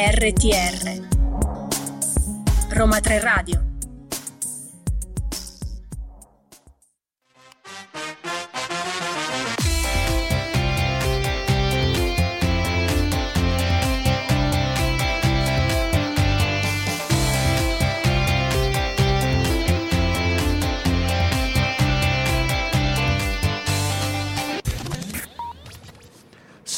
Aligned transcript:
RTR 0.00 1.02
Roma 2.70 3.00
3 3.00 3.20
Radio 3.20 3.69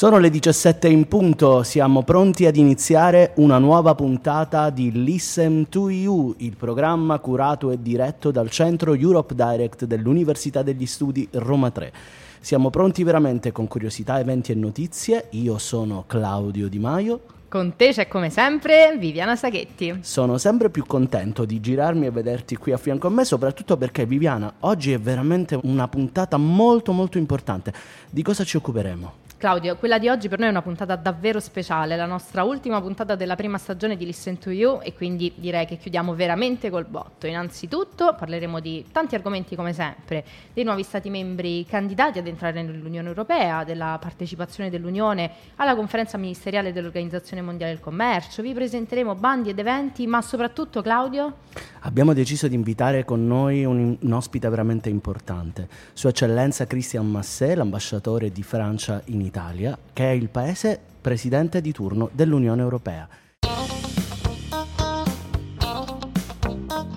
Sono 0.03 0.17
le 0.17 0.29
17 0.29 0.89
in 0.89 1.07
punto, 1.07 1.63
siamo 1.63 2.03
pronti 2.03 2.45
ad 2.45 2.57
iniziare 2.57 3.31
una 3.35 3.57
nuova 3.57 3.95
puntata 3.95 4.69
di 4.69 4.91
Listen 4.91 5.69
to 5.69 5.89
You, 5.89 6.35
il 6.39 6.57
programma 6.57 7.19
curato 7.19 7.71
e 7.71 7.81
diretto 7.81 8.29
dal 8.29 8.49
centro 8.49 8.95
Europe 8.95 9.33
Direct 9.33 9.85
dell'Università 9.85 10.61
degli 10.61 10.85
Studi 10.85 11.25
Roma 11.31 11.71
3. 11.71 11.93
Siamo 12.41 12.69
pronti 12.69 13.05
veramente 13.05 13.53
con 13.53 13.65
curiosità, 13.69 14.19
eventi 14.19 14.51
e 14.51 14.55
notizie. 14.55 15.27
Io 15.29 15.57
sono 15.57 16.03
Claudio 16.05 16.67
Di 16.67 16.79
Maio. 16.79 17.21
Con 17.47 17.77
te 17.77 17.93
c'è 17.93 18.09
come 18.09 18.29
sempre 18.29 18.97
Viviana 18.99 19.37
Saghetti. 19.37 19.99
Sono 20.01 20.37
sempre 20.37 20.69
più 20.69 20.85
contento 20.85 21.45
di 21.45 21.61
girarmi 21.61 22.07
e 22.07 22.11
vederti 22.11 22.57
qui 22.57 22.73
a 22.73 22.77
fianco 22.77 23.07
a 23.07 23.09
me, 23.09 23.23
soprattutto 23.23 23.77
perché 23.77 24.05
Viviana, 24.05 24.51
oggi 24.61 24.91
è 24.91 24.99
veramente 24.99 25.57
una 25.63 25.87
puntata 25.87 26.35
molto 26.35 26.91
molto 26.91 27.17
importante. 27.17 27.71
Di 28.09 28.21
cosa 28.21 28.43
ci 28.43 28.57
occuperemo? 28.57 29.21
Claudio, 29.43 29.75
quella 29.75 29.99
di 29.99 30.07
oggi 30.07 30.29
per 30.29 30.39
noi 30.39 30.47
è 30.47 30.51
una 30.51 30.61
puntata 30.61 30.95
davvero 30.95 31.41
speciale, 31.41 31.97
la 31.97 32.05
nostra 32.05 32.43
ultima 32.43 32.79
puntata 32.79 33.15
della 33.15 33.35
prima 33.35 33.57
stagione 33.57 33.97
di 33.97 34.05
Listen 34.05 34.37
to 34.37 34.51
You 34.51 34.79
e 34.81 34.93
quindi 34.93 35.33
direi 35.35 35.65
che 35.65 35.75
chiudiamo 35.75 36.15
veramente 36.15 36.69
col 36.69 36.85
botto. 36.85 37.27
Innanzitutto 37.27 38.15
parleremo 38.17 38.61
di 38.61 38.85
tanti 38.89 39.15
argomenti 39.15 39.57
come 39.57 39.73
sempre, 39.73 40.23
dei 40.53 40.63
nuovi 40.63 40.83
stati 40.83 41.09
membri 41.09 41.65
candidati 41.65 42.19
ad 42.19 42.27
entrare 42.27 42.63
nell'Unione 42.63 43.09
Europea, 43.09 43.65
della 43.65 43.97
partecipazione 43.99 44.69
dell'Unione 44.69 45.29
alla 45.57 45.75
conferenza 45.75 46.17
ministeriale 46.17 46.71
dell'Organizzazione 46.71 47.41
Mondiale 47.41 47.73
del 47.73 47.81
Commercio, 47.81 48.41
vi 48.41 48.53
presenteremo 48.53 49.13
bandi 49.13 49.49
ed 49.49 49.59
eventi, 49.59 50.07
ma 50.07 50.21
soprattutto 50.21 50.81
Claudio? 50.81 51.39
Abbiamo 51.81 52.13
deciso 52.13 52.47
di 52.47 52.55
invitare 52.55 53.03
con 53.03 53.27
noi 53.27 53.65
un, 53.65 53.97
un 53.99 54.11
ospite 54.13 54.47
veramente 54.47 54.87
importante, 54.87 55.67
Sua 55.91 56.11
Eccellenza 56.11 56.65
Christian 56.65 57.11
Massé, 57.11 57.55
l'ambasciatore 57.55 58.31
di 58.31 58.41
Francia 58.41 59.01
in 59.07 59.15
Italia 59.19 59.31
Italia, 59.33 59.75
che 59.91 60.11
è 60.11 60.13
il 60.13 60.29
paese 60.29 60.79
presidente 61.01 61.59
di 61.59 61.71
turno 61.71 62.07
dell'Unione 62.13 62.61
Europea. 62.61 63.09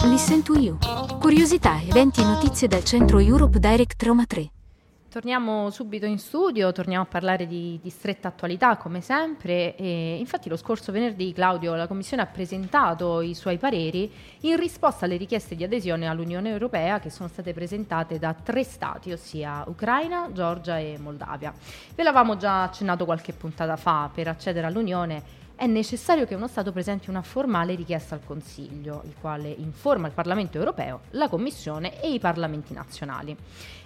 Listen 0.03 0.43
to 0.43 0.55
You. 0.55 0.77
Curiosità, 1.19 1.81
eventi 1.81 2.21
e 2.21 2.25
notizie 2.25 2.69
dal 2.69 2.85
centro 2.85 3.21
Europe 3.21 3.59
Direct 3.59 4.03
Roma 4.03 4.27
3. 4.27 4.51
Torniamo 5.17 5.71
subito 5.71 6.05
in 6.05 6.19
studio, 6.19 6.73
torniamo 6.73 7.05
a 7.05 7.07
parlare 7.07 7.47
di, 7.47 7.81
di, 7.83 7.89
stretta 7.89 8.29
attualità 8.29 8.77
come 8.77 9.01
sempre 9.01 9.75
e 9.75 10.19
infatti 10.19 10.51
lo 10.51 10.59
scorso 10.59 10.93
venerdì 10.93 11.33
Claudio 11.33 11.75
la 11.75 11.87
Commissione 11.87 12.23
ha 12.23 12.27
presentato 12.27 13.23
i 13.23 13.33
suoi 13.33 13.57
pareri 13.57 14.13
in 14.41 14.57
risposta 14.57 15.07
alle 15.07 15.17
richieste 15.17 15.57
di 15.57 15.65
adesione 15.65 16.07
all'Unione 16.07 16.51
Europea 16.51 17.01
che 17.01 17.09
sono 17.09 17.31
state 17.31 17.55
presentate 17.55 18.19
da 18.19 18.35
tre 18.35 18.63
stati, 18.63 19.11
ossia 19.11 19.65
Ucraina, 19.67 20.29
Georgia 20.33 20.77
e 20.77 20.99
Moldavia. 21.01 21.51
Ve 21.95 22.03
l'avevamo 22.03 22.37
già 22.37 22.65
accennato 22.65 23.07
qualche 23.07 23.33
puntata 23.33 23.77
fa, 23.77 24.11
per 24.13 24.29
accedere 24.29 24.67
all'Unione 24.67 25.45
è 25.57 25.67
necessario 25.67 26.27
che 26.27 26.35
uno 26.35 26.49
Stato 26.49 26.71
presenti 26.71 27.09
una 27.09 27.23
formale 27.23 27.75
richiesta 27.75 28.15
al 28.15 28.21
Consiglio, 28.23 29.01
il 29.07 29.15
quale 29.19 29.49
informa 29.49 30.07
il 30.07 30.13
Parlamento 30.13 30.59
europeo, 30.59 31.01
la 31.13 31.31
Commissione 31.31 31.99
e 32.03 32.13
i 32.13 32.19
Parlamenti 32.19 32.75
nazionali. 32.75 33.35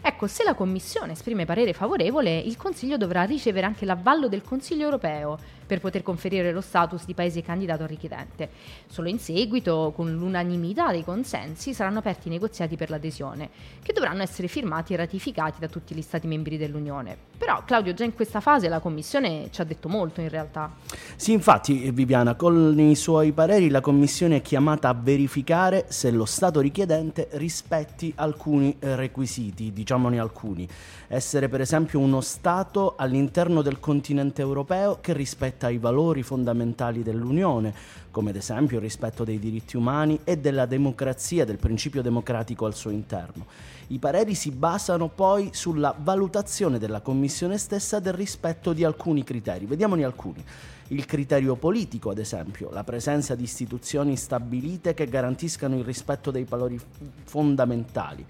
Ecco, 0.03 0.27
se 0.27 0.45
la 0.45 0.55
Commissione 0.55 1.13
esprime 1.13 1.45
parere 1.45 1.75
favorevole, 1.75 2.39
il 2.39 2.57
Consiglio 2.57 2.97
dovrà 2.97 3.25
ricevere 3.25 3.67
anche 3.67 3.85
l'avvallo 3.85 4.29
del 4.29 4.43
Consiglio 4.43 4.85
europeo 4.85 5.39
per 5.71 5.79
poter 5.79 6.03
conferire 6.03 6.51
lo 6.51 6.61
status 6.61 7.05
di 7.05 7.15
paese 7.15 7.43
candidato 7.43 7.87
richiedente. 7.87 8.49
Solo 8.89 9.09
in 9.09 9.21
seguito, 9.21 9.93
con 9.95 10.13
l'unanimità 10.13 10.91
dei 10.91 11.05
consensi, 11.05 11.75
saranno 11.75 12.01
aperti 12.01 12.27
i 12.27 12.31
negoziati 12.31 12.77
per 12.77 12.91
l'adesione, 12.91 13.51
che 13.81 13.93
dovranno 13.93 14.23
essere 14.23 14.49
firmati 14.49 14.95
e 14.95 14.97
ratificati 14.97 15.61
da 15.61 15.69
tutti 15.69 15.95
gli 15.95 16.03
Stati 16.03 16.27
membri 16.27 16.57
dell'Unione. 16.57 17.17
Però, 17.39 17.63
Claudio, 17.65 17.95
già 17.95 18.05
in 18.05 18.15
questa 18.15 18.41
fase 18.41 18.69
la 18.69 18.81
Commissione 18.81 19.49
ci 19.53 19.61
ha 19.61 19.65
detto 19.65 19.89
molto 19.89 20.21
in 20.21 20.29
realtà. 20.29 20.73
Sì, 21.15 21.33
infatti, 21.33 21.91
Viviana, 21.93 22.35
con 22.35 22.79
i 22.79 22.97
suoi 22.97 23.33
pareri 23.33 23.69
la 23.69 23.81
Commissione 23.81 24.37
è 24.37 24.43
chiamata 24.43 24.89
a 24.89 24.95
verificare 24.95 25.87
se 25.89 26.11
lo 26.11 26.25
Stato 26.25 26.59
richiedente 26.59 27.29
rispetti 27.33 28.13
alcuni 28.17 28.77
requisiti, 28.81 29.73
diciamone 29.91 30.21
alcuni. 30.21 30.69
Essere 31.09 31.49
per 31.49 31.61
esempio 31.61 31.99
uno 31.99 32.21
Stato 32.21 32.95
all'interno 32.97 33.61
del 33.61 33.81
continente 33.81 34.41
europeo 34.41 34.99
che 35.01 35.13
rispetta 35.13 35.67
ai 35.67 35.79
valori 35.79 36.23
fondamentali 36.23 37.03
dell'Unione, 37.03 37.75
come 38.13 38.31
ad 38.31 38.37
esempio 38.37 38.77
il 38.77 38.83
rispetto 38.83 39.25
dei 39.25 39.41
diritti 39.41 39.77
umani 39.77 40.21
e 40.23 40.39
della 40.39 40.67
democrazia, 40.67 41.45
del 41.45 41.59
principio 41.59 42.03
democratico 42.03 42.67
al 42.67 42.75
suo 42.75 42.91
interno. 42.91 43.47
I 43.89 43.99
pareri 43.99 44.37
si 44.37 44.53
basano 44.53 45.09
poi 45.09 45.51
sulla 45.53 45.93
valutazione 45.99 46.79
della 46.79 47.01
Commissione 47.01 47.59
stessa 47.59 47.99
del 47.99 48.13
rispetto 48.13 48.73
di 48.73 48.85
alcuni 48.85 49.25
criteri. 49.25 49.67
Vediamone 49.67 50.05
alcuni. 50.05 50.45
Il 50.89 51.07
criterio 51.07 51.57
politico, 51.57 52.11
ad 52.11 52.19
esempio, 52.19 52.71
la 52.71 52.85
presenza 52.85 53.35
di 53.35 53.45
istituzioni 53.45 54.17
stabilite 54.17 54.95
che 54.95 55.07
garantiscano 55.07 55.77
il 55.77 55.85
rispetto 55.85 56.31
dei 56.31 56.45
valori 56.45 56.81
fondamentali 57.25 58.27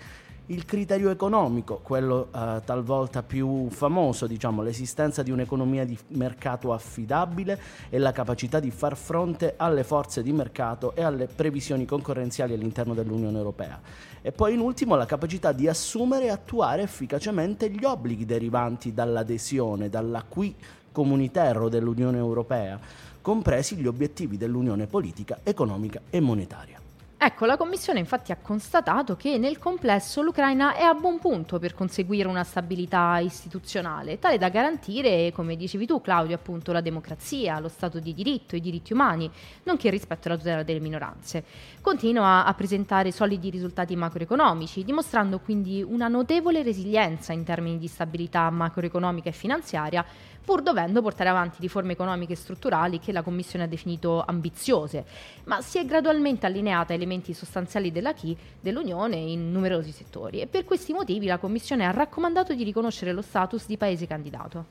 il 0.50 0.64
criterio 0.64 1.10
economico, 1.10 1.78
quello 1.82 2.28
eh, 2.34 2.60
talvolta 2.64 3.22
più 3.22 3.68
famoso, 3.70 4.26
diciamo, 4.26 4.62
l'esistenza 4.62 5.22
di 5.22 5.30
un'economia 5.30 5.84
di 5.84 5.96
mercato 6.08 6.72
affidabile 6.72 7.58
e 7.88 7.98
la 7.98 8.10
capacità 8.10 8.58
di 8.58 8.72
far 8.72 8.96
fronte 8.96 9.54
alle 9.56 9.84
forze 9.84 10.24
di 10.24 10.32
mercato 10.32 10.94
e 10.96 11.02
alle 11.02 11.26
previsioni 11.26 11.84
concorrenziali 11.84 12.52
all'interno 12.52 12.94
dell'Unione 12.94 13.38
Europea. 13.38 13.80
E 14.22 14.32
poi 14.32 14.54
in 14.54 14.60
ultimo 14.60 14.96
la 14.96 15.06
capacità 15.06 15.52
di 15.52 15.68
assumere 15.68 16.24
e 16.24 16.30
attuare 16.30 16.82
efficacemente 16.82 17.70
gli 17.70 17.84
obblighi 17.84 18.26
derivanti 18.26 18.92
dall'adesione, 18.92 19.88
dall'acqui 19.88 20.54
comunitario 20.90 21.68
dell'Unione 21.68 22.18
Europea, 22.18 22.78
compresi 23.22 23.76
gli 23.76 23.86
obiettivi 23.86 24.36
dell'Unione 24.36 24.88
politica, 24.88 25.38
economica 25.44 26.00
e 26.10 26.18
monetaria. 26.18 26.79
Ecco, 27.22 27.44
la 27.44 27.58
Commissione 27.58 27.98
infatti 27.98 28.32
ha 28.32 28.38
constatato 28.40 29.14
che 29.14 29.36
nel 29.36 29.58
complesso 29.58 30.22
l'Ucraina 30.22 30.74
è 30.74 30.84
a 30.84 30.94
buon 30.94 31.18
punto 31.18 31.58
per 31.58 31.74
conseguire 31.74 32.26
una 32.26 32.44
stabilità 32.44 33.18
istituzionale, 33.18 34.18
tale 34.18 34.38
da 34.38 34.48
garantire, 34.48 35.30
come 35.30 35.54
dicevi 35.54 35.84
tu 35.84 36.00
Claudio, 36.00 36.34
appunto 36.34 36.72
la 36.72 36.80
democrazia, 36.80 37.58
lo 37.58 37.68
Stato 37.68 38.00
di 38.00 38.14
diritto, 38.14 38.56
i 38.56 38.60
diritti 38.62 38.94
umani, 38.94 39.30
nonché 39.64 39.88
il 39.88 39.92
rispetto 39.92 40.28
alla 40.28 40.38
tutela 40.38 40.62
delle 40.62 40.80
minoranze. 40.80 41.44
Continua 41.82 42.46
a 42.46 42.54
presentare 42.54 43.12
solidi 43.12 43.50
risultati 43.50 43.94
macroeconomici, 43.96 44.82
dimostrando 44.82 45.40
quindi 45.40 45.82
una 45.82 46.08
notevole 46.08 46.62
resilienza 46.62 47.34
in 47.34 47.44
termini 47.44 47.76
di 47.76 47.86
stabilità 47.86 48.48
macroeconomica 48.48 49.28
e 49.28 49.32
finanziaria, 49.32 50.02
pur 50.44 50.62
dovendo 50.62 51.00
portare 51.00 51.30
avanti 51.30 51.56
riforme 51.60 51.92
economiche 51.92 52.34
e 52.34 52.36
strutturali 52.36 52.98
che 52.98 53.12
la 53.12 53.22
Commissione 53.22 53.64
ha 53.64 53.68
definito 53.68 54.22
ambiziose, 54.26 55.04
ma 55.44 55.62
si 55.62 55.78
è 55.78 55.84
gradualmente 55.84 56.46
allineata 56.46 56.92
a 56.92 56.96
elementi 56.96 57.32
sostanziali 57.32 57.90
della 57.90 58.10
dell'acquis 58.10 58.36
dell'Unione 58.60 59.16
in 59.16 59.52
numerosi 59.52 59.92
settori 59.92 60.40
e 60.40 60.46
per 60.46 60.64
questi 60.64 60.92
motivi 60.92 61.26
la 61.26 61.38
Commissione 61.38 61.86
ha 61.86 61.90
raccomandato 61.90 62.54
di 62.54 62.64
riconoscere 62.64 63.12
lo 63.12 63.22
status 63.22 63.66
di 63.66 63.76
paese 63.76 64.06
candidato. 64.06 64.66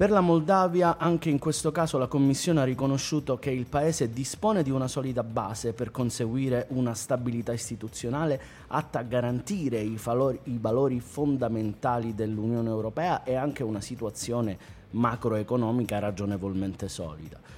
Per 0.00 0.10
la 0.10 0.22
Moldavia, 0.22 0.96
anche 0.96 1.28
in 1.28 1.38
questo 1.38 1.70
caso, 1.70 1.98
la 1.98 2.06
Commissione 2.06 2.62
ha 2.62 2.64
riconosciuto 2.64 3.38
che 3.38 3.50
il 3.50 3.66
Paese 3.66 4.10
dispone 4.10 4.62
di 4.62 4.70
una 4.70 4.88
solida 4.88 5.22
base 5.22 5.74
per 5.74 5.90
conseguire 5.90 6.64
una 6.70 6.94
stabilità 6.94 7.52
istituzionale 7.52 8.40
atta 8.68 9.00
a 9.00 9.02
garantire 9.02 9.78
i 9.78 9.98
valori, 10.02 10.40
i 10.44 10.56
valori 10.58 11.00
fondamentali 11.00 12.14
dell'Unione 12.14 12.70
Europea 12.70 13.24
e 13.24 13.34
anche 13.34 13.62
una 13.62 13.82
situazione 13.82 14.78
macroeconomica 14.90 15.98
ragionevolmente 15.98 16.88
solida 16.88 17.50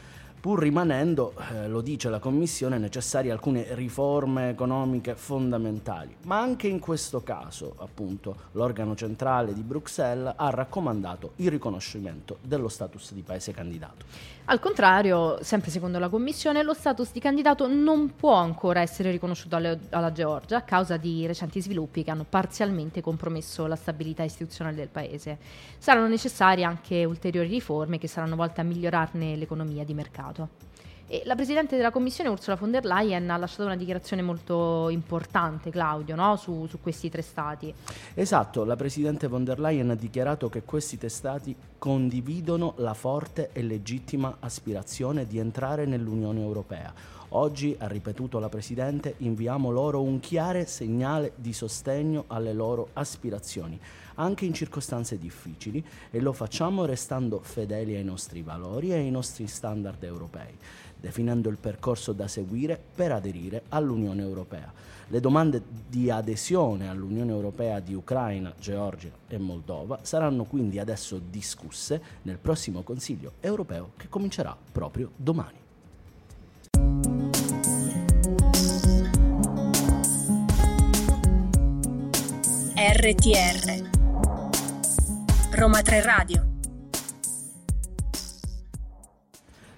pur 0.43 0.59
rimanendo, 0.59 1.35
eh, 1.53 1.69
lo 1.69 1.81
dice 1.81 2.11
la 2.11 2.19
Commissione, 2.19 2.77
necessarie 2.77 3.31
alcune 3.31 3.77
riforme 3.77 4.49
economiche 4.49 5.15
fondamentali. 5.15 6.17
Ma 6.25 6.41
anche 6.41 6.67
in 6.67 6.81
questo 6.81 7.23
caso, 7.23 7.77
appunto, 7.79 8.35
l'organo 8.51 8.97
centrale 8.97 9.55
di 9.55 9.63
Bruxelles 9.63 10.35
ha 10.37 10.51
raccomandato 10.51 11.35
il 11.37 11.49
riconoscimento 11.49 12.39
dello 12.43 12.69
status 12.69 13.13
di 13.13 13.23
paese 13.23 13.53
candidato. 13.53 14.05
Al 14.47 14.59
contrario, 14.59 15.39
sempre 15.43 15.71
secondo 15.71 16.01
la 16.01 16.09
Commissione, 16.09 16.65
lo 16.65 16.75
status 16.75 17.13
di 17.13 17.21
candidato 17.21 17.69
non 17.69 18.17
può 18.17 18.35
ancora 18.35 18.81
essere 18.81 19.13
riconosciuto 19.13 19.55
alle, 19.55 19.79
alla 19.91 20.11
Georgia 20.11 20.57
a 20.57 20.63
causa 20.63 20.97
di 20.97 21.25
recenti 21.29 21.63
sviluppi 21.63 22.03
che 22.03 22.11
hanno 22.11 22.27
parzialmente 22.29 23.01
compromesso 23.01 23.67
la 23.67 23.77
stabilità 23.77 24.25
istituzionale 24.25 24.75
del 24.77 24.89
paese. 24.89 25.39
Saranno 25.79 26.09
necessarie 26.09 26.65
anche 26.65 27.05
ulteriori 27.05 27.49
riforme 27.49 27.99
che 27.99 28.09
saranno 28.09 28.35
volte 28.35 28.61
a 28.61 28.65
migliorarne 28.65 29.37
l'economia 29.37 29.85
di 29.85 29.95
mercato. 29.95 30.72
E 31.13 31.21
la 31.27 31.35
Presidente 31.35 31.77
della 31.77 31.91
Commissione 31.91 32.31
Ursula 32.31 32.57
von 32.57 32.71
der 32.71 32.87
Leyen 32.87 33.29
ha 33.29 33.37
lasciato 33.37 33.65
una 33.65 33.77
dichiarazione 33.77 34.23
molto 34.23 34.89
importante, 34.89 35.69
Claudio, 35.69 36.17
no? 36.17 36.37
su, 36.37 36.65
su 36.67 36.81
questi 36.81 37.11
tre 37.11 37.21
Stati. 37.21 37.75
Esatto, 38.15 38.65
la 38.65 38.77
Presidente 38.77 39.27
von 39.27 39.45
der 39.45 39.61
Leyen 39.61 39.91
ha 39.91 39.95
dichiarato 39.95 40.49
che 40.49 40.63
questi 40.63 40.97
tre 40.97 41.11
Stati 41.11 41.55
condividono 41.77 42.73
la 42.79 42.95
forte 42.95 43.51
e 43.53 43.61
legittima 43.61 44.39
aspirazione 44.41 45.27
di 45.27 45.37
entrare 45.37 45.85
nell'Unione 45.85 46.41
Europea. 46.41 46.95
Oggi, 47.35 47.77
ha 47.79 47.87
ripetuto 47.87 48.39
la 48.39 48.49
Presidente, 48.49 49.15
inviamo 49.19 49.71
loro 49.71 50.01
un 50.01 50.19
chiaro 50.19 50.65
segnale 50.65 51.33
di 51.37 51.53
sostegno 51.53 52.25
alle 52.29 52.55
loro 52.55 52.89
aspirazioni, 52.95 53.79
anche 54.15 54.45
in 54.45 54.53
circostanze 54.53 55.19
difficili, 55.19 55.83
e 56.11 56.21
lo 56.21 56.33
facciamo 56.33 56.85
restando 56.85 57.41
fedeli 57.43 57.97
ai 57.97 58.05
nostri 58.05 58.43
valori 58.43 58.91
e 58.91 58.97
ai 58.97 59.11
nostri 59.11 59.47
standard 59.47 60.03
europei 60.05 60.59
definendo 61.03 61.49
il 61.49 61.59
percorso 61.59 62.13
da 62.13 62.29
seguire 62.29 62.81
per 62.95 63.11
aderire 63.11 63.65
all'Unione 63.71 64.23
Europea. 64.23 64.73
Le 65.09 65.21
domande 65.21 65.61
di 65.89 66.11
adesione 66.11 66.89
all'Unione 66.89 67.33
Europea 67.33 67.81
di 67.81 67.93
Ucraina, 67.93 68.55
Georgia 68.59 69.11
e 69.27 69.37
Moldova 69.37 69.99
saranno 70.03 70.45
quindi 70.45 70.79
adesso 70.79 71.21
discusse 71.29 72.01
nel 72.23 72.39
prossimo 72.39 72.83
Consiglio 72.83 73.33
europeo 73.41 73.91
che 73.97 74.09
comincerà 74.09 74.57
proprio 74.71 75.11
domani. 75.17 75.59
RTR 82.75 83.91
Roma 85.51 85.83
3 85.83 86.01
Radio 86.03 86.52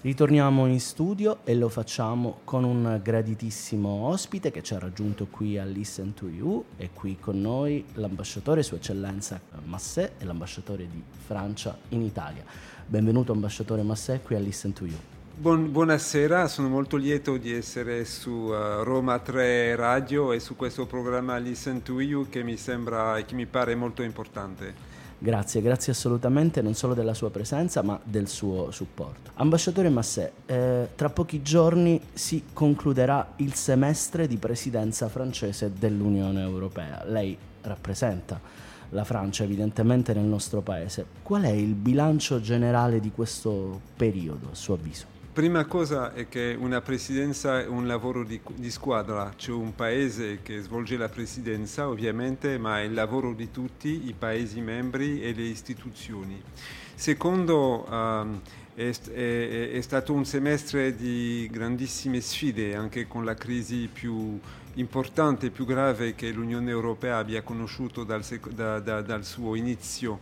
Ritorniamo 0.04 0.66
in 0.66 0.80
studio 0.80 1.38
e 1.44 1.54
lo 1.54 1.70
facciamo 1.70 2.40
con 2.44 2.62
un 2.62 3.00
graditissimo 3.02 3.88
ospite 3.88 4.50
che 4.50 4.62
ci 4.62 4.74
ha 4.74 4.78
raggiunto 4.78 5.28
qui 5.30 5.56
a 5.56 5.64
Listen 5.64 6.12
to 6.12 6.28
You 6.28 6.62
e 6.76 6.90
qui 6.92 7.16
con 7.18 7.40
noi 7.40 7.82
l'ambasciatore 7.94 8.62
Sua 8.62 8.76
Eccellenza 8.76 9.40
Massé 9.64 10.12
e 10.18 10.26
l'ambasciatore 10.26 10.86
di 10.90 11.02
Francia 11.24 11.78
in 11.88 12.02
Italia. 12.02 12.44
Benvenuto 12.84 13.32
ambasciatore 13.32 13.80
Massé 13.80 14.20
qui 14.22 14.36
a 14.36 14.40
Listen 14.40 14.74
to 14.74 14.84
You. 14.84 14.98
Buon, 15.36 15.72
buonasera, 15.72 16.48
sono 16.48 16.68
molto 16.68 16.98
lieto 16.98 17.38
di 17.38 17.54
essere 17.54 18.04
su 18.04 18.30
uh, 18.30 18.82
Roma 18.82 19.18
3 19.20 19.74
Radio 19.74 20.32
e 20.32 20.38
su 20.38 20.54
questo 20.54 20.84
programma 20.84 21.38
Listen 21.38 21.80
to 21.80 21.98
You 22.02 22.28
che 22.28 22.42
mi 22.42 22.58
sembra 22.58 23.16
e 23.16 23.24
che 23.24 23.34
mi 23.34 23.46
pare 23.46 23.74
molto 23.74 24.02
importante. 24.02 24.92
Grazie, 25.24 25.62
grazie 25.62 25.92
assolutamente 25.92 26.60
non 26.60 26.74
solo 26.74 26.92
della 26.92 27.14
sua 27.14 27.30
presenza 27.30 27.80
ma 27.80 27.98
del 28.04 28.28
suo 28.28 28.70
supporto. 28.70 29.30
Ambasciatore 29.36 29.88
Massé, 29.88 30.32
eh, 30.44 30.90
tra 30.94 31.08
pochi 31.08 31.40
giorni 31.40 31.98
si 32.12 32.44
concluderà 32.52 33.32
il 33.36 33.54
semestre 33.54 34.26
di 34.26 34.36
presidenza 34.36 35.08
francese 35.08 35.72
dell'Unione 35.78 36.42
Europea. 36.42 37.04
Lei 37.06 37.34
rappresenta 37.62 38.38
la 38.90 39.04
Francia 39.04 39.44
evidentemente 39.44 40.12
nel 40.12 40.26
nostro 40.26 40.60
paese. 40.60 41.06
Qual 41.22 41.44
è 41.44 41.48
il 41.48 41.72
bilancio 41.72 42.38
generale 42.42 43.00
di 43.00 43.10
questo 43.10 43.80
periodo 43.96 44.50
a 44.52 44.54
suo 44.54 44.74
avviso? 44.74 45.13
Prima 45.34 45.64
cosa 45.64 46.12
è 46.12 46.28
che 46.28 46.56
una 46.56 46.80
presidenza 46.80 47.60
è 47.60 47.66
un 47.66 47.88
lavoro 47.88 48.22
di, 48.22 48.40
di, 48.54 48.70
squadra, 48.70 49.32
c'è 49.36 49.50
un 49.50 49.74
paese 49.74 50.38
che 50.42 50.60
svolge 50.60 50.96
la 50.96 51.08
presidenza 51.08 51.88
ovviamente, 51.88 52.56
ma 52.56 52.78
è 52.78 52.84
il 52.84 52.94
lavoro 52.94 53.34
di 53.34 53.50
tutti 53.50 54.06
i 54.06 54.14
paesi 54.16 54.60
membri 54.60 55.20
e 55.20 55.34
le 55.34 55.42
istituzioni. 55.42 56.40
Secondo, 56.94 57.84
um, 57.90 58.40
è, 58.74 58.88
è, 58.88 59.70
è, 59.72 59.80
stato 59.80 60.12
un 60.12 60.24
semestre 60.24 60.94
di 60.94 61.48
grandissime 61.50 62.20
sfide, 62.20 62.76
anche 62.76 63.08
con 63.08 63.24
la 63.24 63.34
crisi 63.34 63.88
più 63.92 64.38
importante 64.74 65.46
e 65.46 65.50
più 65.50 65.64
grave 65.64 66.14
che 66.14 66.30
l'Unione 66.30 66.70
Europea 66.70 67.18
abbia 67.18 67.42
conosciuto 67.42 68.04
dal, 68.04 68.22
da, 68.50 68.78
da, 68.78 69.02
dal 69.02 69.24
suo 69.24 69.56
inizio, 69.56 70.20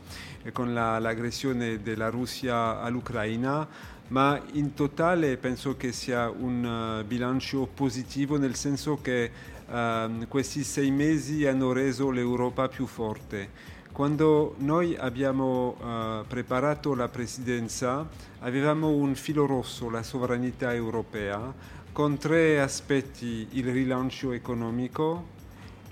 con 0.53 0.73
la, 0.73 0.99
l'aggressione 0.99 1.83
della 1.83 2.09
Russia 2.09 2.81
all'Ucraina 2.81 3.92
ma 4.13 4.39
in 4.53 4.75
totale 4.75 5.39
penso 5.39 5.75
che 5.77 5.91
sia 5.91 6.29
un 6.29 7.01
uh, 7.01 7.05
bilancio 7.05 7.67
positivo 7.67 8.37
nel 8.37 8.55
senso 8.55 8.99
che 9.01 9.31
uh, 9.67 10.29
questi 10.29 10.65
sei 10.65 10.91
mesi 10.91 11.47
hanno 11.47 11.73
reso 11.73 12.11
l'Europa 12.11 12.69
più 12.69 12.87
forte. 12.87 13.71
Quando 13.91 14.55
noi 14.59 14.95
abbiamo 14.97 15.77
uh, 15.79 16.27
preparato 16.27 16.95
la 16.95 17.09
presidenza 17.09 18.07
avevamo 18.41 18.91
un 18.91 19.15
filo 19.15 19.47
rosso, 19.47 19.89
la 19.89 20.03
sovranità 20.03 20.75
europea, 20.75 21.53
con 21.91 22.19
tre 22.19 22.61
aspetti, 22.61 23.49
il 23.53 23.73
rilancio 23.73 24.33
economico, 24.33 25.41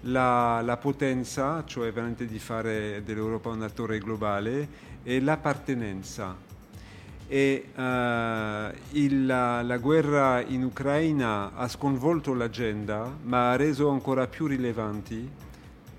la, 0.02 0.61
la 0.62 0.76
potenza, 0.76 1.64
cioè 1.64 1.90
veramente 1.90 2.26
di 2.26 2.38
fare 2.38 3.02
dell'Europa 3.02 3.49
un 3.49 3.62
attore 3.62 3.99
globale, 3.99 4.88
e 5.02 5.20
l'appartenenza 5.20 6.49
e 7.32 7.67
uh, 7.77 7.81
il, 8.97 9.25
la, 9.25 9.62
la, 9.62 9.79
guerra 9.79 10.43
in 10.44 10.65
Ucraina 10.65 11.55
ha 11.55 11.69
sconvolto 11.69 12.35
l'agenda 12.35 13.17
ma 13.23 13.53
ha 13.53 13.56
reso 13.56 13.88
ancora 13.88 14.27
più 14.27 14.47
rilevanti 14.47 15.31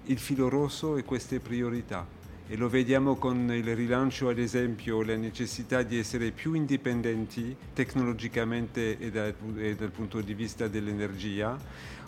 il 0.07 0.19
filo 0.19 0.49
rosso 0.49 0.97
e 0.97 1.05
queste 1.05 1.39
priorità. 1.39 2.05
E 2.49 2.57
lo 2.57 2.67
vediamo 2.67 3.15
con 3.15 3.49
il 3.49 3.75
rilancio 3.77 4.27
ad 4.27 4.39
esempio 4.39 5.03
la 5.03 5.15
necessità 5.15 5.83
di 5.83 5.97
essere 5.97 6.31
più 6.31 6.53
indipendenti 6.53 7.55
tecnologicamente 7.73 8.97
e 8.99 9.09
dal, 9.09 9.33
e 9.55 9.75
dal 9.75 9.91
punto 9.91 10.19
di 10.19 10.33
vista 10.33 10.67
dell'energia 10.67 11.57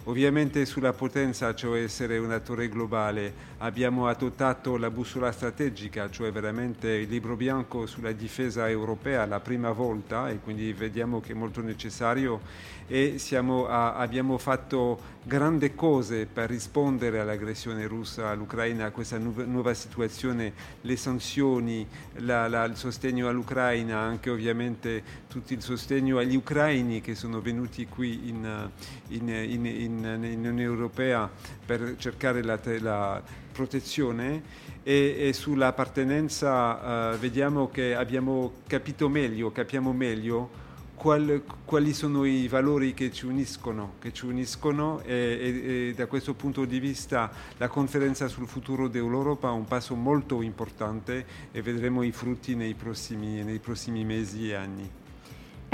Ovviamente 0.06 0.66
sulla 0.66 0.92
potenza, 0.92 1.56
cioè 1.56 1.82
essere 1.82 2.18
un 2.18 2.32
attore 2.32 2.68
globale, 2.68 3.34
abbiamo 3.60 4.08
adottato 4.08 4.76
la 4.76 4.90
bussola 4.90 5.32
strategica, 5.32 6.10
cioè 6.10 6.30
veramente 6.30 6.90
il 6.90 7.08
libro 7.08 7.38
bianco 7.38 7.86
sulla 7.86 8.12
difesa 8.12 8.68
europea 8.68 9.26
la 9.26 9.40
prima 9.40 9.72
volta 9.72 10.30
e 10.30 10.40
quindi 10.40 10.74
vediamo 10.74 11.22
che 11.22 11.32
è 11.32 11.36
molto 11.36 11.62
necessario 11.62 12.42
e 12.88 13.18
a, 13.32 13.96
abbiamo 13.96 14.38
fatto 14.38 15.12
grandi 15.24 15.74
cose 15.74 16.26
per 16.26 16.50
rispondere 16.50 17.20
all'aggressione 17.20 17.88
russa 17.88 18.30
all'Ucraina, 18.30 18.86
a 18.88 18.92
questa 18.92 19.18
nu- 19.18 19.34
nuova 19.46 19.74
situazione, 19.74 20.52
le 20.82 20.98
sanzioni, 20.98 21.88
la, 22.18 22.50
la, 22.50 22.66
il 22.66 22.76
sostegno 22.76 23.30
all'Ucraina, 23.30 24.00
anche 24.00 24.30
ovviamente 24.30 25.02
tutto 25.30 25.54
il 25.54 25.62
sostegno 25.62 26.18
agli 26.18 26.36
ucraini 26.36 27.00
che 27.00 27.16
sono 27.16 27.40
venuti 27.40 27.88
qui 27.88 28.28
in, 28.28 28.70
in, 29.08 29.30
in, 29.30 29.66
in, 29.66 29.93
in 30.00 30.38
Unione 30.38 30.62
Europea 30.62 31.30
per 31.66 31.96
cercare 31.98 32.44
la, 32.44 32.60
la 32.80 33.22
protezione 33.52 34.42
e, 34.84 35.16
e 35.18 35.34
sull'appartenenza 35.34 37.14
uh, 37.14 37.18
vediamo 37.18 37.70
che 37.70 37.96
abbiamo 37.96 38.54
capito 38.68 39.08
meglio, 39.08 39.52
capiamo 39.52 39.94
meglio 39.94 40.62
qual, 40.96 41.44
quali 41.66 41.94
sono 41.94 42.26
i 42.26 42.48
valori 42.48 42.94
che 42.94 43.12
ci 43.12 43.26
uniscono, 43.26 43.96
che 44.00 44.14
ci 44.14 44.26
uniscono 44.26 45.02
e, 45.02 45.14
e, 45.14 45.88
e, 45.90 45.94
da 45.94 46.08
questo 46.08 46.34
punto 46.34 46.66
di 46.66 46.80
vista 46.80 47.32
la 47.58 47.68
conferenza 47.68 48.28
sul 48.28 48.48
futuro 48.48 48.88
dell'Europa 48.88 49.50
è 49.50 49.52
un 49.52 49.66
passo 49.66 49.96
molto 49.96 50.42
importante 50.42 51.26
e 51.52 51.62
vedremo 51.62 52.04
i 52.04 52.12
frutti 52.12 52.56
nei 52.56 52.74
prossimi, 52.74 53.44
nei 53.44 53.60
prossimi 53.60 54.04
mesi 54.06 54.50
e 54.50 54.54
anni. 54.54 55.03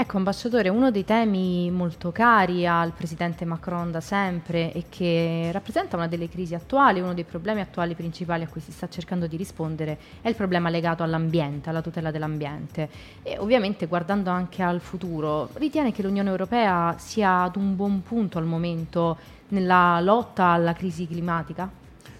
Ecco, 0.00 0.16
ambasciatore, 0.16 0.70
uno 0.70 0.90
dei 0.90 1.04
temi 1.04 1.70
molto 1.70 2.10
cari 2.10 2.66
al 2.66 2.92
presidente 2.92 3.44
Macron 3.44 3.90
da 3.90 4.00
sempre 4.00 4.72
e 4.72 4.86
che 4.88 5.50
rappresenta 5.52 5.96
una 5.96 6.08
delle 6.08 6.26
crisi 6.30 6.54
attuali, 6.54 7.00
uno 7.00 7.12
dei 7.12 7.24
problemi 7.24 7.60
attuali 7.60 7.94
principali 7.94 8.42
a 8.42 8.48
cui 8.48 8.62
si 8.62 8.72
sta 8.72 8.88
cercando 8.88 9.26
di 9.26 9.36
rispondere, 9.36 9.98
è 10.22 10.28
il 10.30 10.36
problema 10.36 10.70
legato 10.70 11.02
all'ambiente, 11.02 11.68
alla 11.68 11.82
tutela 11.82 12.10
dell'ambiente. 12.10 12.88
E 13.22 13.36
ovviamente 13.36 13.84
guardando 13.88 14.30
anche 14.30 14.62
al 14.62 14.80
futuro, 14.80 15.50
ritiene 15.56 15.92
che 15.92 16.00
l'Unione 16.00 16.30
Europea 16.30 16.94
sia 16.96 17.42
ad 17.42 17.56
un 17.56 17.76
buon 17.76 18.02
punto 18.02 18.38
al 18.38 18.46
momento 18.46 19.18
nella 19.48 20.00
lotta 20.00 20.46
alla 20.46 20.72
crisi 20.72 21.06
climatica? 21.06 21.70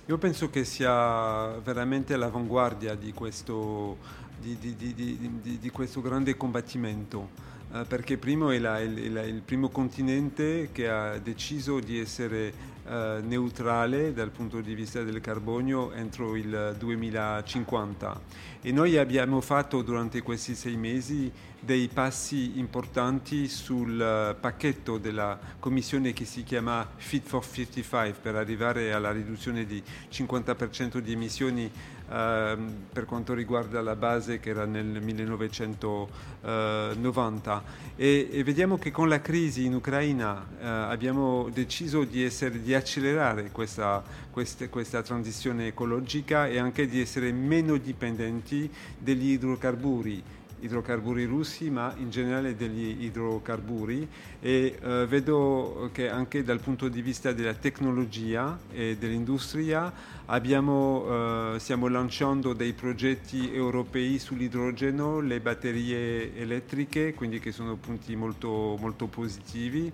Io 0.04 0.18
penso 0.18 0.50
che 0.50 0.64
sia 0.64 1.46
veramente 1.64 2.12
all'avanguardia 2.12 2.94
di 2.94 3.14
questo, 3.14 3.96
di, 4.38 4.58
di, 4.58 4.76
di, 4.76 5.58
di 5.58 5.70
questo 5.70 6.02
grande 6.02 6.36
combattimento. 6.36 7.48
Uh, 7.72 7.86
perché 7.86 8.16
primo 8.16 8.50
è 8.50 8.58
la, 8.58 8.80
il, 8.80 8.98
il, 8.98 9.22
il, 9.28 9.42
primo 9.44 9.68
continente 9.68 10.70
che 10.72 10.88
ha 10.88 11.18
deciso 11.18 11.78
di 11.78 12.00
essere 12.00 12.52
uh, 12.84 13.24
neutrale 13.24 14.12
dal 14.12 14.30
punto 14.30 14.60
di 14.60 14.74
vista 14.74 15.04
del 15.04 15.20
carbonio 15.20 15.92
entro 15.92 16.34
il 16.34 16.74
2050 16.76 18.20
e 18.60 18.72
noi 18.72 18.96
abbiamo 18.96 19.40
fatto 19.40 19.82
durante 19.82 20.20
questi 20.20 20.56
sei 20.56 20.76
mesi 20.76 21.30
dei 21.60 21.86
passi 21.86 22.58
importanti 22.58 23.46
sul 23.46 23.92
uh, 23.92 24.40
pacchetto 24.40 24.98
della 24.98 25.38
commissione 25.60 26.12
che 26.12 26.24
si 26.24 26.42
chiama 26.42 26.84
Fit 26.96 27.24
for 27.24 27.46
55 27.46 28.14
per 28.20 28.34
arrivare 28.34 28.92
alla 28.92 29.12
riduzione 29.12 29.64
di 29.64 29.80
50% 30.10 30.98
di 30.98 31.12
emissioni 31.12 31.70
ehm, 32.10 32.86
per 32.92 33.06
quanto 33.06 33.34
riguarda 33.34 33.80
la 33.80 33.96
base 33.96 34.38
che 34.40 34.50
era 34.50 34.64
nel 34.64 35.02
1990 35.02 37.62
e, 37.96 38.28
e 38.30 38.44
vediamo 38.44 38.78
che 38.78 38.90
con 38.90 39.08
la 39.08 39.20
crisi 39.20 39.64
in 39.64 39.74
Ucraina 39.74 40.46
eh, 40.60 40.66
abbiamo 40.66 41.48
deciso 41.52 42.04
di, 42.04 42.24
essere, 42.24 42.60
di 42.60 42.74
accelerare 42.74 43.50
questa, 43.50 44.02
queste, 44.30 44.68
questa 44.68 45.02
transizione 45.02 45.68
ecologica 45.68 46.46
e 46.46 46.58
anche 46.58 46.86
di 46.86 47.00
essere 47.00 47.32
meno 47.32 47.76
dipendenti 47.76 48.70
degli 48.98 49.30
idrocarburi 49.32 50.22
idrocarburi 50.60 51.24
russi, 51.24 51.70
ma 51.70 51.94
in 51.96 52.10
generale 52.10 52.56
degli 52.56 53.04
idrocarburi. 53.04 54.08
E 54.40 54.78
eh, 54.80 55.06
vedo 55.06 55.90
che 55.92 56.08
anche 56.08 56.42
dal 56.42 56.60
punto 56.60 56.88
di 56.88 57.02
vista 57.02 57.32
della 57.32 57.54
tecnologia 57.54 58.58
e 58.72 58.96
dell'industria 58.98 59.92
abbiamo, 60.26 61.54
eh, 61.54 61.58
stiamo 61.58 61.88
lanciando 61.88 62.52
dei 62.52 62.72
progetti 62.72 63.52
europei 63.52 64.18
sull'idrogeno, 64.18 65.20
le 65.20 65.40
batterie 65.40 66.36
elettriche, 66.36 67.14
quindi 67.14 67.40
che 67.40 67.52
sono 67.52 67.76
punti 67.76 68.16
molto, 68.16 68.76
molto 68.80 69.06
positivi. 69.06 69.92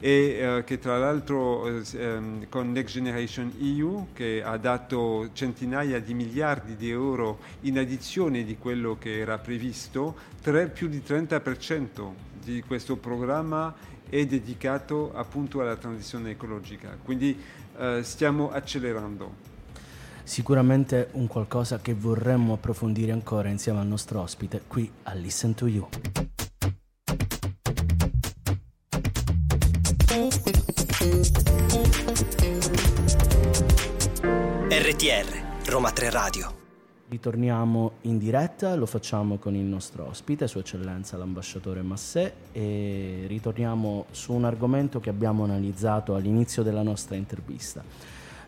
E 0.00 0.10
eh, 0.10 0.64
che 0.64 0.78
tra 0.78 0.98
l'altro 0.98 1.66
eh, 1.66 1.82
ehm, 1.92 2.48
con 2.48 2.70
Next 2.70 2.94
Generation 2.94 3.52
EU 3.60 4.08
che 4.12 4.42
ha 4.44 4.56
dato 4.56 5.30
centinaia 5.32 6.00
di 6.00 6.14
miliardi 6.14 6.76
di 6.76 6.90
euro 6.90 7.38
in 7.62 7.78
addizione 7.78 8.44
di 8.44 8.56
quello 8.58 8.96
che 8.98 9.18
era 9.18 9.38
previsto, 9.38 10.07
tre, 10.42 10.68
più 10.68 10.88
di 10.88 11.02
30% 11.06 12.26
di 12.42 12.62
questo 12.66 12.96
programma 12.96 13.74
è 14.08 14.24
dedicato 14.24 15.12
appunto 15.14 15.60
alla 15.60 15.76
transizione 15.76 16.30
ecologica, 16.30 16.96
quindi 17.02 17.38
eh, 17.76 18.00
stiamo 18.02 18.50
accelerando. 18.50 19.46
Sicuramente 20.22 21.08
un 21.12 21.26
qualcosa 21.26 21.78
che 21.80 21.94
vorremmo 21.94 22.54
approfondire 22.54 23.12
ancora 23.12 23.48
insieme 23.48 23.80
al 23.80 23.86
nostro 23.86 24.20
ospite 24.20 24.62
qui 24.66 24.90
a 25.04 25.14
Listen 25.14 25.54
to 25.54 25.66
You. 25.66 25.88
RTR 34.70 35.70
Roma 35.70 35.90
3 35.90 36.10
Radio 36.10 36.67
Ritorniamo 37.10 37.92
in 38.02 38.18
diretta, 38.18 38.74
lo 38.74 38.84
facciamo 38.84 39.38
con 39.38 39.54
il 39.54 39.64
nostro 39.64 40.08
ospite, 40.08 40.46
Sua 40.46 40.60
Eccellenza 40.60 41.16
l'ambasciatore 41.16 41.80
Massé, 41.80 42.34
e 42.52 43.24
ritorniamo 43.26 44.04
su 44.10 44.34
un 44.34 44.44
argomento 44.44 45.00
che 45.00 45.08
abbiamo 45.08 45.44
analizzato 45.44 46.14
all'inizio 46.14 46.62
della 46.62 46.82
nostra 46.82 47.16
intervista. 47.16 47.82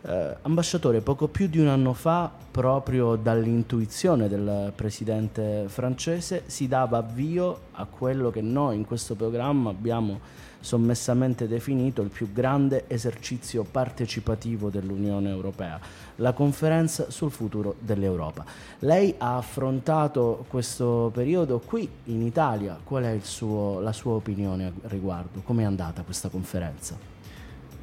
Eh, 0.03 0.37
ambasciatore, 0.43 1.03
poco 1.03 1.29
più 1.29 1.47
di 1.47 1.59
un 1.59 1.69
anno 1.69 1.93
fa, 1.93 2.33
proprio 2.51 3.17
dall'intuizione 3.17 4.29
del 4.29 4.73
presidente 4.75 5.65
francese, 5.67 6.45
si 6.47 6.69
dava 6.69 6.99
avvio 6.99 7.61
a 7.73 7.85
quello 7.85 8.31
che 8.31 8.41
noi 8.41 8.77
in 8.77 8.87
questo 8.87 9.15
programma 9.15 9.69
abbiamo 9.69 10.39
sommessamente 10.61 11.47
definito 11.47 12.01
il 12.01 12.09
più 12.09 12.33
grande 12.33 12.85
esercizio 12.87 13.65
partecipativo 13.71 14.71
dell'Unione 14.71 15.29
Europea, 15.29 15.79
la 16.17 16.33
conferenza 16.33 17.11
sul 17.11 17.31
futuro 17.31 17.77
dell'Europa. 17.79 18.45
Lei 18.81 19.15
ha 19.19 19.37
affrontato 19.37 20.45
questo 20.49 21.11
periodo 21.13 21.61
qui 21.61 21.89
in 22.05 22.23
Italia, 22.23 22.79
qual 22.83 23.05
è 23.05 23.19
suo, 23.23 23.81
la 23.81 23.93
sua 23.93 24.13
opinione 24.13 24.67
a 24.67 24.73
riguardo? 24.89 25.41
Come 25.45 25.63
è 25.63 25.67
andata 25.67 26.03
questa 26.03 26.31
conferenza? 26.31 27.20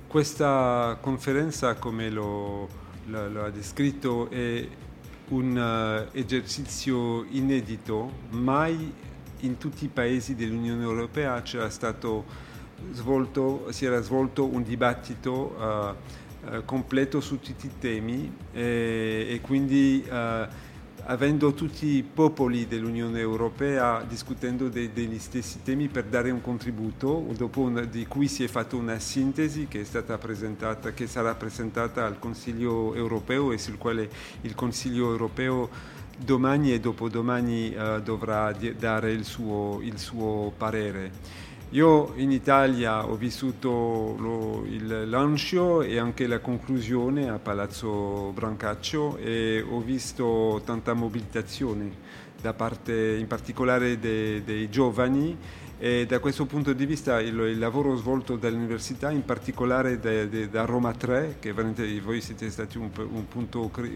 Questa 0.07 0.97
conferenza, 1.01 1.73
come 1.75 2.09
lo, 2.09 2.69
lo, 3.07 3.29
lo 3.29 3.43
ha 3.43 3.49
descritto, 3.49 4.29
è 4.29 4.65
un 5.29 5.57
uh, 5.57 6.17
esercizio 6.17 7.25
inedito, 7.25 8.09
mai 8.29 8.93
in 9.41 9.57
tutti 9.57 9.83
i 9.83 9.89
paesi 9.89 10.33
dell'Unione 10.33 10.81
Europea 10.81 11.41
c'era 11.41 11.69
stato 11.69 12.23
svolto, 12.93 13.69
si 13.71 13.83
era 13.83 14.01
svolto 14.01 14.45
un 14.45 14.63
dibattito 14.63 15.95
uh, 16.49 16.63
completo 16.63 17.19
su 17.19 17.41
tutti 17.41 17.65
i 17.65 17.71
temi 17.77 18.33
e, 18.53 19.27
e 19.29 19.41
quindi 19.41 20.05
avendo 21.09 21.53
tutti 21.53 21.85
i 21.85 22.03
popoli 22.03 22.67
dell'Unione 22.67 23.19
Europea 23.19 24.03
discutendo 24.07 24.67
de, 24.67 24.91
degli 24.91 25.19
stessi 25.19 25.61
temi 25.63 25.87
per 25.87 26.05
dare 26.05 26.31
un 26.31 26.41
contributo, 26.41 27.25
una, 27.55 27.81
di 27.81 28.05
cui 28.07 28.27
si 28.27 28.43
è 28.43 28.47
fatta 28.47 28.75
una 28.75 28.99
sintesi 28.99 29.67
che, 29.67 29.85
che 29.85 31.07
sarà 31.07 31.35
presentata 31.35 32.05
al 32.05 32.19
Consiglio 32.19 32.93
europeo 32.93 33.51
e 33.51 33.57
sul 33.57 33.77
quale 33.77 34.09
il 34.41 34.53
Consiglio 34.53 35.09
europeo 35.09 35.69
domani 36.17 36.73
e 36.73 36.79
dopodomani 36.79 37.75
dovrà 38.03 38.51
dare 38.77 39.11
il 39.11 39.23
suo, 39.23 39.79
il 39.81 39.97
suo 39.99 40.51
parere. 40.57 41.45
Io 41.71 42.13
in 42.15 42.31
Italia 42.31 43.05
ho 43.05 43.15
vissuto 43.15 44.15
lo, 44.17 44.63
il 44.69 45.09
lancio 45.09 45.81
e 45.81 45.97
anche 45.99 46.25
la 46.25 46.39
conclusione 46.39 47.29
a 47.29 47.39
Palazzo 47.39 48.31
Brancaccio 48.33 49.17
e 49.17 49.65
ho 49.67 49.81
visto 49.81 50.61
tanta 50.63 50.93
mobilitazione 50.93 51.91
da 52.39 52.53
parte 52.53 53.17
in 53.17 53.27
particolare 53.27 53.99
dei, 53.99 54.45
dei 54.45 54.69
giovani 54.69 55.37
e 55.77 56.05
da 56.05 56.19
questo 56.19 56.45
punto 56.45 56.71
di 56.71 56.85
vista 56.85 57.19
il, 57.19 57.37
il 57.37 57.59
lavoro 57.59 57.97
svolto 57.97 58.37
dall'università, 58.37 59.11
in 59.11 59.25
particolare 59.25 59.99
da, 59.99 60.25
da, 60.25 60.63
Roma 60.63 60.93
3, 60.93 61.35
che 61.39 61.51
voi 61.51 62.21
siete 62.21 62.49
stati 62.49 62.77
un, 62.77 62.89
un 62.95 63.27
punto 63.27 63.69
cru, 63.69 63.87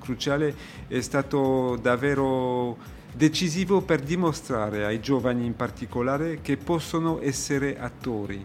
cruciale, 0.00 0.52
è 0.88 1.00
stato 1.00 1.78
davvero 1.80 3.02
decisivo 3.14 3.80
per 3.80 4.00
dimostrare 4.00 4.84
ai 4.84 5.00
giovani 5.00 5.46
in 5.46 5.54
particolare 5.54 6.40
che 6.42 6.56
possono 6.56 7.20
essere 7.20 7.78
attori, 7.78 8.44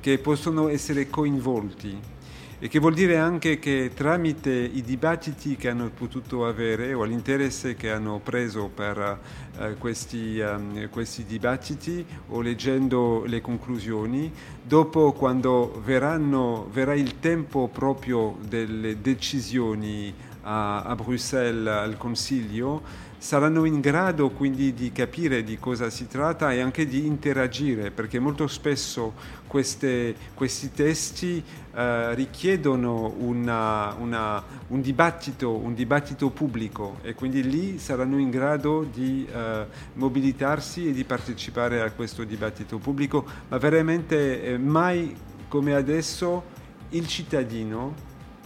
che 0.00 0.18
possono 0.18 0.68
essere 0.68 1.08
coinvolti 1.08 2.16
e 2.60 2.66
che 2.66 2.80
vuol 2.80 2.92
dire 2.92 3.18
anche 3.18 3.60
che 3.60 3.92
tramite 3.94 4.50
i 4.50 4.82
dibattiti 4.82 5.54
che 5.54 5.68
hanno 5.68 5.90
potuto 5.96 6.44
avere 6.44 6.92
o 6.92 7.04
l'interesse 7.04 7.76
che 7.76 7.92
hanno 7.92 8.18
preso 8.18 8.68
per 8.68 9.20
uh, 9.56 9.78
questi, 9.78 10.40
um, 10.40 10.88
questi, 10.90 11.24
dibattiti 11.24 12.04
o 12.30 12.40
leggendo 12.40 13.22
le 13.26 13.40
conclusioni, 13.40 14.32
dopo 14.60 15.12
quando 15.12 15.80
verranno, 15.84 16.68
verrà 16.72 16.94
il 16.94 17.20
tempo 17.20 17.68
proprio 17.68 18.36
delle 18.48 19.00
decisioni 19.00 20.12
a, 20.42 20.82
a 20.82 20.96
Bruxelles 20.96 21.68
al 21.68 21.96
Consiglio, 21.96 23.06
saranno 23.18 23.64
in 23.64 23.80
grado 23.80 24.30
quindi 24.30 24.72
di 24.72 24.92
capire 24.92 25.42
di 25.42 25.58
cosa 25.58 25.90
si 25.90 26.06
tratta 26.06 26.52
e 26.52 26.60
anche 26.60 26.86
di 26.86 27.04
interagire, 27.04 27.90
perché 27.90 28.18
molto 28.18 28.46
spesso 28.46 29.14
queste, 29.46 30.14
questi 30.34 30.72
testi 30.72 31.42
eh, 31.74 32.14
richiedono 32.14 33.14
una, 33.18 33.94
una, 33.98 34.42
un, 34.68 34.80
dibattito, 34.80 35.52
un, 35.52 35.74
dibattito, 35.74 36.30
pubblico 36.30 36.98
e 37.02 37.14
quindi 37.14 37.42
lì 37.42 37.78
saranno 37.78 38.18
in 38.18 38.30
grado 38.30 38.84
di 38.84 39.26
eh, 39.30 39.66
mobilitarsi 39.94 40.88
e 40.88 40.92
di 40.92 41.04
partecipare 41.04 41.80
a 41.80 41.90
questo 41.90 42.22
dibattito 42.24 42.78
pubblico, 42.78 43.26
ma 43.48 43.58
veramente 43.58 44.42
eh, 44.42 44.58
mai 44.58 45.14
come 45.48 45.74
adesso 45.74 46.56
il 46.90 47.06
cittadino, 47.06 47.94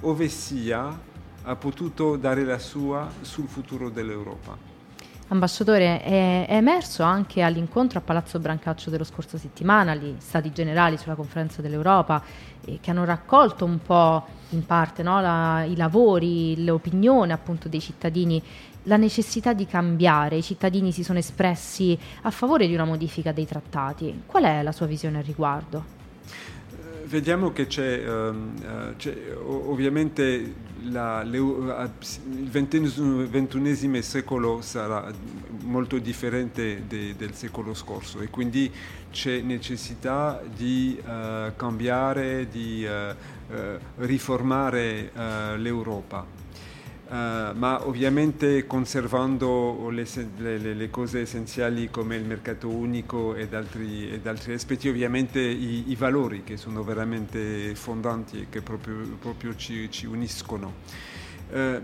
ove 0.00 0.28
sia, 0.28 1.10
ha 1.44 1.56
potuto 1.56 2.16
dare 2.16 2.44
la 2.44 2.58
sua 2.58 3.10
sul 3.20 3.48
futuro 3.48 3.88
dell'Europa. 3.88 4.70
Ambasciatore, 5.28 6.02
è, 6.02 6.46
emerso 6.50 7.02
anche 7.02 7.40
all'incontro 7.40 7.98
a 7.98 8.02
Palazzo 8.02 8.38
Brancaccio 8.38 8.90
dello 8.90 9.04
scorso 9.04 9.38
settimana, 9.38 9.94
gli 9.94 10.14
stati 10.18 10.52
generali 10.52 10.98
sulla 10.98 11.14
conferenza 11.14 11.62
dell'Europa, 11.62 12.22
eh, 12.66 12.78
che 12.82 12.90
hanno 12.90 13.04
raccolto 13.04 13.64
un 13.64 13.80
po' 13.80 14.26
in 14.50 14.66
parte 14.66 15.02
no, 15.02 15.22
la, 15.22 15.64
i 15.64 15.74
lavori, 15.74 16.62
l'opinione 16.62 17.32
appunto 17.32 17.70
dei 17.70 17.80
cittadini, 17.80 18.42
la 18.82 18.98
necessità 18.98 19.54
di 19.54 19.66
cambiare. 19.66 20.36
I 20.36 20.42
cittadini 20.42 20.92
si 20.92 21.02
sono 21.02 21.18
espressi 21.18 21.98
a 22.22 22.30
favore 22.30 22.66
di 22.66 22.74
una 22.74 22.84
modifica 22.84 23.32
dei 23.32 23.46
trattati. 23.46 24.24
Qual 24.26 24.44
è 24.44 24.62
la 24.62 24.72
sua 24.72 24.84
visione 24.84 25.16
al 25.16 25.24
riguardo? 25.24 26.01
Vediamo 27.12 27.52
che 27.52 27.66
c'è, 27.66 28.08
um, 28.08 28.54
uh, 28.56 28.96
c'è 28.96 29.14
ovviamente 29.44 30.54
la, 30.84 31.22
le, 31.22 31.36
uh, 31.36 31.90
il 32.30 32.48
ventunesimo 33.28 34.00
secolo 34.00 34.62
sarà 34.62 35.12
molto 35.60 35.98
differente 35.98 36.84
de, 36.88 37.14
del 37.14 37.34
secolo 37.34 37.74
scorso 37.74 38.20
e 38.20 38.30
quindi 38.30 38.72
c'è 39.10 39.40
necessità 39.42 40.40
di 40.56 40.98
uh, 40.98 41.54
cambiare, 41.54 42.48
di 42.48 42.88
riformare 43.98 45.10
l'Europa. 45.58 46.41
Uh, 47.12 47.54
ma 47.58 47.86
ovviamente 47.86 48.66
conservando 48.66 49.90
le, 49.90 50.06
le, 50.38 50.56
le, 50.72 50.88
cose 50.88 51.20
essenziali 51.20 51.90
come 51.90 52.16
il 52.16 52.24
mercato 52.24 52.70
unico 52.70 53.34
ed 53.34 53.52
altri, 53.52 54.10
ed 54.10 54.26
altri 54.26 54.54
aspetti, 54.54 54.88
ovviamente 54.88 55.38
i, 55.38 55.90
i, 55.90 55.94
valori 55.94 56.42
che 56.42 56.56
sono 56.56 56.82
veramente 56.82 57.74
fondanti 57.74 58.40
e 58.40 58.46
che 58.48 58.62
proprio, 58.62 58.96
proprio 59.20 59.54
ci, 59.56 59.90
ci, 59.90 60.06
uniscono. 60.06 60.72
Uh, 61.50 61.82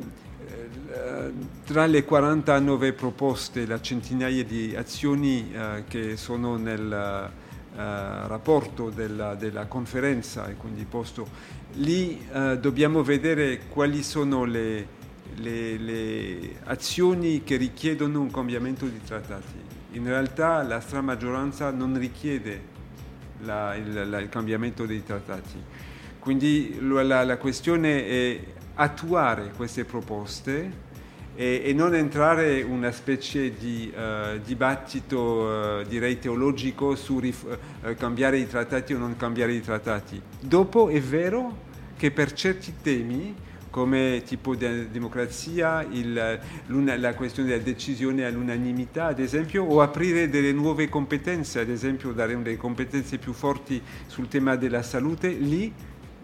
tra 1.67 1.85
le 1.85 2.05
49 2.05 2.95
proposte, 2.95 3.67
la 3.67 3.83
centinaia 3.83 4.43
di 4.43 4.75
azioni 4.75 5.53
eh, 5.53 5.85
che 5.87 6.17
sono 6.17 6.57
nel 6.57 7.31
rapporto 7.75 8.89
della, 8.89 9.35
della, 9.35 9.67
conferenza 9.67 10.49
e 10.49 10.55
quindi 10.55 10.85
posto, 10.85 11.29
lì 11.75 12.27
dobbiamo 12.59 13.05
vedere 13.05 13.61
quali 13.69 14.03
sono 14.03 14.45
le, 14.45 14.97
le, 15.39 15.77
le, 15.77 16.57
azioni 16.65 17.43
che 17.43 17.57
richiedono 17.57 18.21
un 18.21 18.31
cambiamento 18.31 18.87
di 18.87 19.01
trattati. 19.05 19.67
In 19.93 20.05
realtà 20.05 20.63
la 20.63 20.81
stramaggioranza 20.81 21.71
non 21.71 21.99
richiede 21.99 22.77
la, 23.41 23.75
il, 23.75 24.09
la, 24.09 24.21
il, 24.21 24.29
cambiamento 24.29 24.87
dei 24.87 25.05
trattati. 25.05 25.57
Quindi 26.19 26.79
la, 26.81 27.25
la 27.25 27.37
questione 27.39 28.07
è 28.07 28.41
attuare 28.75 29.53
queste 29.57 29.85
proposte 29.85 30.87
e, 31.35 31.63
e 31.65 31.73
non 31.73 31.95
entrare 31.95 32.59
in 32.59 32.71
una 32.71 32.91
specie 32.91 33.55
di 33.57 33.93
uh, 33.95 34.39
dibattito, 34.45 35.81
uh, 35.81 35.89
direi 35.89 36.19
teologico, 36.19 36.97
su 36.97 37.19
rif- 37.19 37.59
uh, 37.83 37.95
cambiare 37.95 38.39
i 38.39 38.49
trattati 38.49 38.93
o 38.93 38.99
non 38.99 39.17
cambiare 39.17 39.53
i 39.53 39.61
trattati. 39.61 40.21
Dopo 40.41 40.89
è 40.89 41.01
vero 41.01 41.67
che 41.97 42.11
per 42.11 42.33
certi 42.33 42.75
temi 42.83 43.35
come 43.71 44.23
tipo 44.25 44.55
di 44.55 44.91
democrazia, 44.91 45.87
il, 45.91 46.41
la 46.67 47.15
questione 47.15 47.49
della 47.49 47.63
decisione 47.63 48.25
all'unanimità, 48.25 49.07
ad 49.07 49.19
esempio, 49.19 49.65
o 49.65 49.81
aprire 49.81 50.29
delle 50.29 50.53
nuove 50.53 50.89
competenze, 50.89 51.61
ad 51.61 51.69
esempio 51.69 52.13
dare 52.13 52.41
delle 52.41 52.57
competenze 52.57 53.19
più 53.19 53.33
forti 53.33 53.81
sul 54.07 54.29
tema 54.29 54.57
della 54.57 54.83
salute, 54.83 55.29
lì 55.29 55.73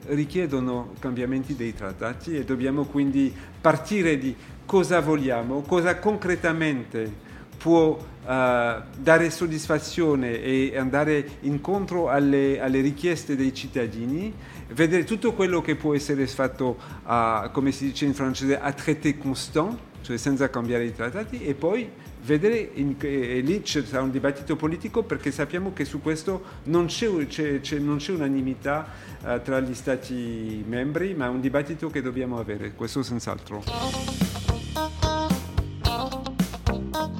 richiedono 0.06 0.92
cambiamenti 0.98 1.54
dei 1.56 1.74
trattati 1.74 2.36
e 2.36 2.44
dobbiamo 2.44 2.84
quindi 2.84 3.34
partire 3.60 4.18
di 4.18 4.34
cosa 4.66 5.00
vogliamo, 5.00 5.62
cosa 5.62 5.98
concretamente 5.98 7.22
può 7.56 7.96
uh, 7.96 8.02
dare 8.26 9.30
soddisfazione 9.30 10.42
e 10.42 10.76
andare 10.76 11.38
incontro 11.40 12.10
alle, 12.10 12.60
alle, 12.60 12.80
richieste 12.80 13.36
dei 13.36 13.54
cittadini, 13.54 14.34
vedere 14.68 15.04
tutto 15.04 15.32
quello 15.32 15.60
che 15.60 15.76
può 15.76 15.94
essere 15.94 16.26
fatto, 16.26 16.76
a, 17.04 17.50
come 17.52 17.72
si 17.72 17.86
dice 17.86 18.04
in 18.04 18.14
francese, 18.14 18.58
a 18.58 18.72
traité 18.72 19.18
constant, 19.18 19.78
cioè 20.02 20.16
senza 20.16 20.50
cambiare 20.50 20.84
i 20.84 20.94
trattati, 20.94 21.42
e 21.42 21.54
poi 21.54 21.88
vedere, 22.24 22.70
in, 22.74 22.94
e 22.98 23.40
lì 23.40 23.62
c'è 23.62 23.98
un 23.98 24.10
dibattito 24.10 24.56
politico 24.56 25.02
perché 25.02 25.30
sappiamo 25.30 25.72
che 25.72 25.84
su 25.84 26.00
questo 26.00 26.42
non 26.64 26.86
c'è, 26.86 27.08
c'è, 27.26 27.60
c'è, 27.60 27.78
non 27.78 27.96
c'è 27.96 28.12
unanimità 28.12 28.86
uh, 29.22 29.40
tra 29.42 29.60
gli 29.60 29.74
Stati 29.74 30.64
membri, 30.66 31.14
ma 31.14 31.26
è 31.26 31.28
un 31.28 31.40
dibattito 31.40 31.88
che 31.88 32.02
dobbiamo 32.02 32.38
avere, 32.38 32.72
questo 32.74 33.02
senz'altro. 33.02 33.62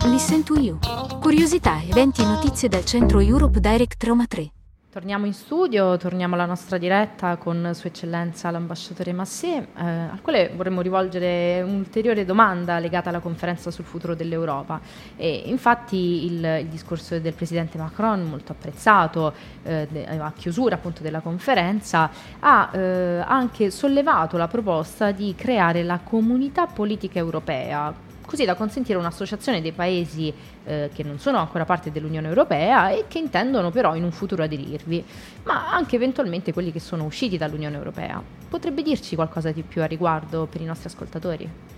Listen 0.06 0.42
to 0.44 0.58
You. 0.58 0.78
Curiosità, 1.20 1.82
eventi 1.82 2.22
e 2.22 2.26
notizie 2.26 2.68
dal 2.68 2.84
centro 2.84 3.20
Europe 3.20 3.58
Direct 3.58 4.02
Roma 4.04 4.26
3. 4.26 4.63
Torniamo 4.94 5.26
in 5.26 5.32
studio, 5.32 5.96
torniamo 5.96 6.34
alla 6.34 6.46
nostra 6.46 6.78
diretta 6.78 7.34
con 7.36 7.72
Sua 7.74 7.88
Eccellenza 7.88 8.52
l'ambasciatore 8.52 9.12
Massé, 9.12 9.56
eh, 9.56 9.82
al 9.82 10.20
quale 10.22 10.52
vorremmo 10.54 10.82
rivolgere 10.82 11.62
un'ulteriore 11.62 12.24
domanda 12.24 12.78
legata 12.78 13.08
alla 13.08 13.18
conferenza 13.18 13.72
sul 13.72 13.84
futuro 13.84 14.14
dell'Europa. 14.14 14.80
E 15.16 15.42
infatti 15.46 16.26
il, 16.26 16.44
il 16.60 16.66
discorso 16.68 17.18
del 17.18 17.32
Presidente 17.32 17.76
Macron, 17.76 18.22
molto 18.22 18.52
apprezzato 18.52 19.34
eh, 19.64 19.88
a 20.16 20.32
chiusura 20.32 20.76
appunto 20.76 21.02
della 21.02 21.18
conferenza, 21.18 22.08
ha 22.38 22.70
eh, 22.72 23.24
anche 23.26 23.72
sollevato 23.72 24.36
la 24.36 24.46
proposta 24.46 25.10
di 25.10 25.34
creare 25.36 25.82
la 25.82 25.98
comunità 26.04 26.66
politica 26.66 27.18
europea 27.18 28.12
così 28.25 28.45
da 28.45 28.54
consentire 28.54 28.99
un'associazione 28.99 29.61
dei 29.61 29.73
paesi 29.73 30.33
eh, 30.64 30.90
che 30.93 31.02
non 31.02 31.19
sono 31.19 31.38
ancora 31.38 31.64
parte 31.64 31.90
dell'Unione 31.90 32.28
Europea 32.28 32.90
e 32.90 33.04
che 33.09 33.19
intendono 33.19 33.71
però 33.71 33.95
in 33.95 34.04
un 34.04 34.12
futuro 34.12 34.43
aderirvi, 34.43 35.04
ma 35.45 35.73
anche 35.73 35.97
eventualmente 35.97 36.52
quelli 36.52 36.73
che 36.73 36.80
sono 36.80 37.04
usciti 37.04 37.37
dall'Unione 37.37 37.76
Europea. 37.76 38.23
Potrebbe 38.49 38.82
dirci 38.82 39.15
qualcosa 39.15 39.50
di 39.52 39.63
più 39.63 39.82
a 39.82 39.87
riguardo 39.87 40.47
per 40.47 40.60
i 40.60 40.65
nostri 40.65 40.89
ascoltatori? 40.89 41.73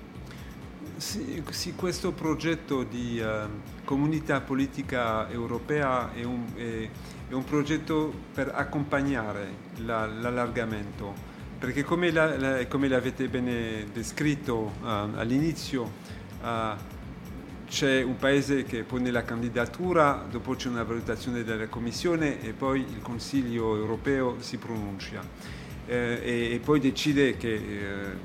Sì, 0.97 1.43
sì 1.51 1.75
questo 1.75 2.13
progetto 2.13 2.83
di 2.83 3.21
uh, 3.21 3.85
comunità 3.85 4.41
politica 4.41 5.29
europea 5.31 6.11
è 6.15 6.25
un, 6.25 6.45
è, 6.55 6.89
è 7.29 7.35
un 7.35 7.45
progetto 7.45 8.11
per 8.33 8.51
accompagnare 8.55 9.75
la, 9.85 10.07
l'allargamento, 10.07 11.13
perché 11.59 11.83
come, 11.83 12.11
la, 12.11 12.39
la, 12.39 12.67
come 12.67 12.89
l'avete 12.89 13.29
bene 13.29 13.87
descritto 13.93 14.73
uh, 14.81 14.87
all'inizio, 15.17 16.15
uh, 16.43 16.95
c'è 17.67 18.03
un 18.03 18.17
paese 18.17 18.63
che 18.65 18.85
pone 18.85 19.11
la 19.11 19.25
candidatura, 19.25 20.25
dopo 20.31 20.55
c'è 20.55 20.69
una 20.69 20.85
valutazione 20.85 21.43
della 21.43 21.67
Commissione 21.67 22.41
e 22.41 22.53
poi 22.53 22.81
il 22.81 23.03
Consiglio 23.03 23.77
europeo 23.77 24.37
si 24.39 24.57
pronuncia. 24.57 25.21
Eh, 25.89 26.21
e, 26.23 26.55
e, 26.55 26.59
poi 26.59 26.81
decide 26.81 27.37
che 27.37 27.55
eh, 27.55 27.61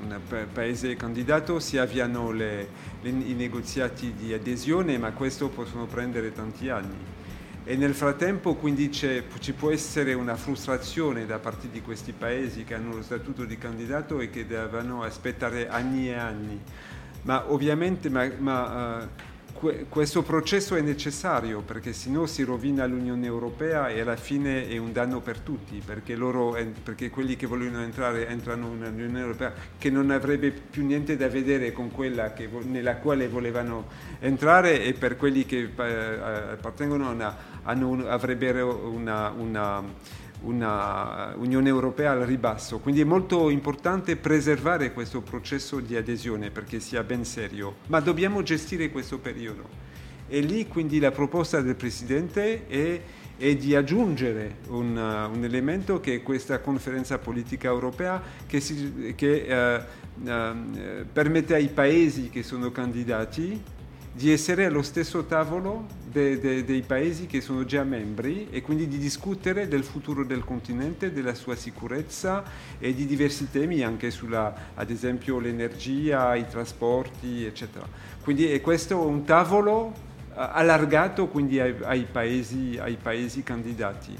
un 0.00 0.18
paese 0.52 0.96
candidato 0.96 1.60
si 1.60 1.78
avviano 1.78 2.32
le, 2.32 2.68
le, 3.02 3.08
i 3.08 3.34
negoziati 3.34 4.14
di 4.14 4.32
adesione, 4.32 4.98
ma 4.98 5.12
questo 5.12 5.48
possono 5.48 5.86
prendere 5.86 6.32
tanti 6.32 6.68
anni. 6.70 7.20
E 7.64 7.76
nel 7.76 7.94
frattempo 7.94 8.54
quindi 8.54 8.90
ci 8.90 9.52
può 9.56 9.70
essere 9.70 10.14
una 10.14 10.34
frustrazione 10.34 11.26
da 11.26 11.38
parte 11.38 11.68
di 11.70 11.80
questi 11.80 12.12
paesi 12.12 12.64
che 12.64 12.74
hanno 12.74 12.96
lo 12.96 13.02
statuto 13.02 13.44
di 13.44 13.56
candidato 13.56 14.18
e 14.18 14.30
che 14.30 14.46
devono 14.46 15.04
aspettare 15.04 15.68
anni 15.68 16.08
e 16.08 16.14
anni 16.14 16.60
ma 17.22 17.50
ovviamente 17.50 18.08
ma, 18.10 18.30
ma, 18.38 19.02
uh, 19.02 19.08
que- 19.52 19.86
questo 19.88 20.22
processo 20.22 20.74
è 20.74 20.80
necessario 20.80 21.60
perché 21.60 21.92
sennò 21.92 22.26
si 22.26 22.42
rovina 22.42 22.84
l'Unione 22.84 23.26
Europea 23.26 23.88
e 23.88 24.00
alla 24.00 24.16
fine 24.16 24.68
è 24.68 24.76
un 24.76 24.92
danno 24.92 25.20
per 25.20 25.38
tutti, 25.38 25.80
perché, 25.84 26.16
loro, 26.16 26.56
perché 26.82 27.10
quelli 27.10 27.36
che 27.36 27.46
vogliono 27.46 27.80
entrare 27.80 28.26
entrano 28.26 28.74
nell'Unione 28.74 29.20
Europea 29.20 29.52
che 29.78 29.88
non 29.88 30.10
avrebbe 30.10 30.50
più 30.50 30.84
niente 30.84 31.16
da 31.16 31.28
vedere 31.28 31.72
con 31.72 31.92
quella 31.92 32.32
che, 32.32 32.48
nella 32.64 32.96
quale 32.96 33.28
volevano 33.28 33.86
entrare 34.18 34.82
e 34.82 34.94
per 34.94 35.16
quelli 35.16 35.46
che 35.46 35.70
uh, 35.74 35.80
appartengono 35.80 37.08
a 37.08 37.12
una, 37.12 38.08
avrebbero 38.08 38.88
una, 38.88 39.30
una 39.30 39.84
una 40.42 41.34
Unione 41.36 41.68
Europea 41.68 42.12
al 42.12 42.20
ribasso. 42.20 42.78
Quindi 42.78 43.00
è 43.00 43.04
molto 43.04 43.50
importante 43.50 44.16
preservare 44.16 44.92
questo 44.92 45.20
processo 45.20 45.80
di 45.80 45.96
adesione 45.96 46.50
perché 46.50 46.80
sia 46.80 47.02
ben 47.02 47.24
serio, 47.24 47.76
ma 47.88 48.00
dobbiamo 48.00 48.42
gestire 48.42 48.90
questo 48.90 49.18
periodo. 49.18 49.90
E 50.28 50.40
lì 50.40 50.66
quindi 50.66 50.98
la 50.98 51.10
proposta 51.10 51.60
del 51.60 51.74
Presidente 51.74 52.66
è, 52.66 53.00
è 53.36 53.54
di 53.54 53.74
aggiungere 53.74 54.56
un, 54.68 54.96
un, 54.96 55.44
elemento 55.44 56.00
che 56.00 56.16
è 56.16 56.22
questa 56.22 56.60
conferenza 56.60 57.18
politica 57.18 57.68
europea 57.68 58.22
che, 58.46 58.60
si, 58.60 59.12
che 59.14 59.84
uh, 60.24 60.28
uh, 60.30 61.06
permette 61.12 61.54
ai 61.54 61.68
paesi 61.68 62.30
che 62.30 62.42
sono 62.42 62.70
candidati 62.70 63.60
di 64.14 64.30
essere 64.30 64.66
allo 64.66 64.82
stesso 64.82 65.24
tavolo 65.24 65.86
de, 66.10 66.38
de, 66.38 66.64
dei 66.64 66.82
paesi 66.82 67.26
che 67.26 67.40
sono 67.40 67.64
già 67.64 67.82
membri 67.82 68.48
e 68.50 68.60
quindi 68.60 68.86
di 68.86 68.98
discutere 68.98 69.68
del 69.68 69.84
futuro 69.84 70.24
del 70.24 70.44
continente, 70.44 71.12
della 71.12 71.34
sua 71.34 71.56
sicurezza 71.56 72.44
e 72.78 72.94
di 72.94 73.06
diversi 73.06 73.50
temi 73.50 73.82
anche 73.82 74.10
sulla, 74.10 74.72
ad 74.74 74.90
esempio, 74.90 75.38
l'energia, 75.38 76.34
i 76.34 76.46
trasporti, 76.46 77.46
eccetera. 77.46 77.88
Quindi 78.22 78.46
è 78.46 78.60
questo 78.60 78.98
un 78.98 79.24
tavolo 79.24 79.92
eh, 79.92 80.34
allargato 80.34 81.28
quindi 81.28 81.58
ai, 81.58 81.74
ai, 81.82 82.06
paesi, 82.10 82.78
ai 82.78 82.98
paesi 83.00 83.42
candidati 83.42 84.14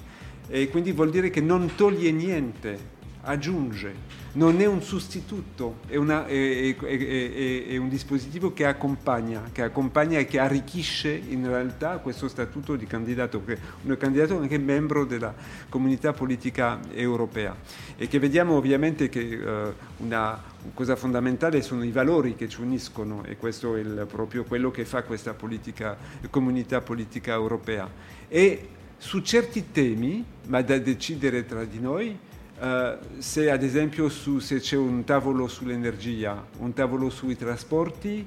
e 0.48 0.68
quindi 0.68 0.92
vuol 0.92 1.10
dire 1.10 1.30
che 1.30 1.40
non 1.40 1.74
toglie 1.76 2.10
niente 2.10 2.90
aggiunge, 3.22 3.94
non 4.34 4.60
è 4.60 4.66
un 4.66 4.82
sostituto, 4.82 5.80
è, 5.86 5.96
una, 5.96 6.26
è, 6.26 6.74
è, 6.76 7.66
è, 7.66 7.76
un 7.76 7.88
dispositivo 7.88 8.52
che 8.54 8.64
accompagna, 8.64 9.50
che 9.52 9.62
accompagna 9.62 10.18
e 10.18 10.24
che 10.24 10.38
arricchisce 10.38 11.10
in 11.10 11.46
realtà 11.46 11.98
questo 11.98 12.28
statuto 12.28 12.76
di 12.76 12.86
candidato, 12.86 13.44
che 13.44 13.58
un 13.82 13.96
candidato 13.98 14.38
anche 14.38 14.56
membro 14.56 15.04
della 15.04 15.34
comunità 15.68 16.12
politica 16.12 16.80
europea 16.94 17.54
e 17.96 18.08
che 18.08 18.18
vediamo 18.18 18.54
ovviamente 18.54 19.10
che 19.10 19.20
uh, 19.20 20.04
una 20.04 20.40
cosa 20.72 20.96
fondamentale 20.96 21.60
sono 21.60 21.84
i 21.84 21.90
valori 21.90 22.34
che 22.34 22.48
ci 22.48 22.62
uniscono 22.62 23.24
e 23.24 23.36
questo 23.36 23.76
è 23.76 23.80
il, 23.80 24.06
proprio 24.10 24.44
quello 24.44 24.70
che 24.70 24.86
fa 24.86 25.02
questa 25.02 25.34
politica, 25.34 25.96
comunità 26.30 26.80
politica 26.80 27.34
europea. 27.34 27.90
E 28.28 28.68
su 28.96 29.20
certi 29.20 29.72
temi, 29.72 30.24
ma 30.46 30.62
da 30.62 30.78
decidere 30.78 31.44
tra 31.44 31.64
di 31.64 31.80
noi, 31.80 32.16
Uh, 32.62 32.96
se 33.18 33.50
ad 33.50 33.64
esempio 33.64 34.08
su, 34.08 34.38
se 34.38 34.60
c'è 34.60 34.76
un 34.76 35.02
tavolo 35.02 35.48
sull'energia, 35.48 36.46
un 36.58 36.72
tavolo 36.72 37.10
sui 37.10 37.36
trasporti 37.36 38.24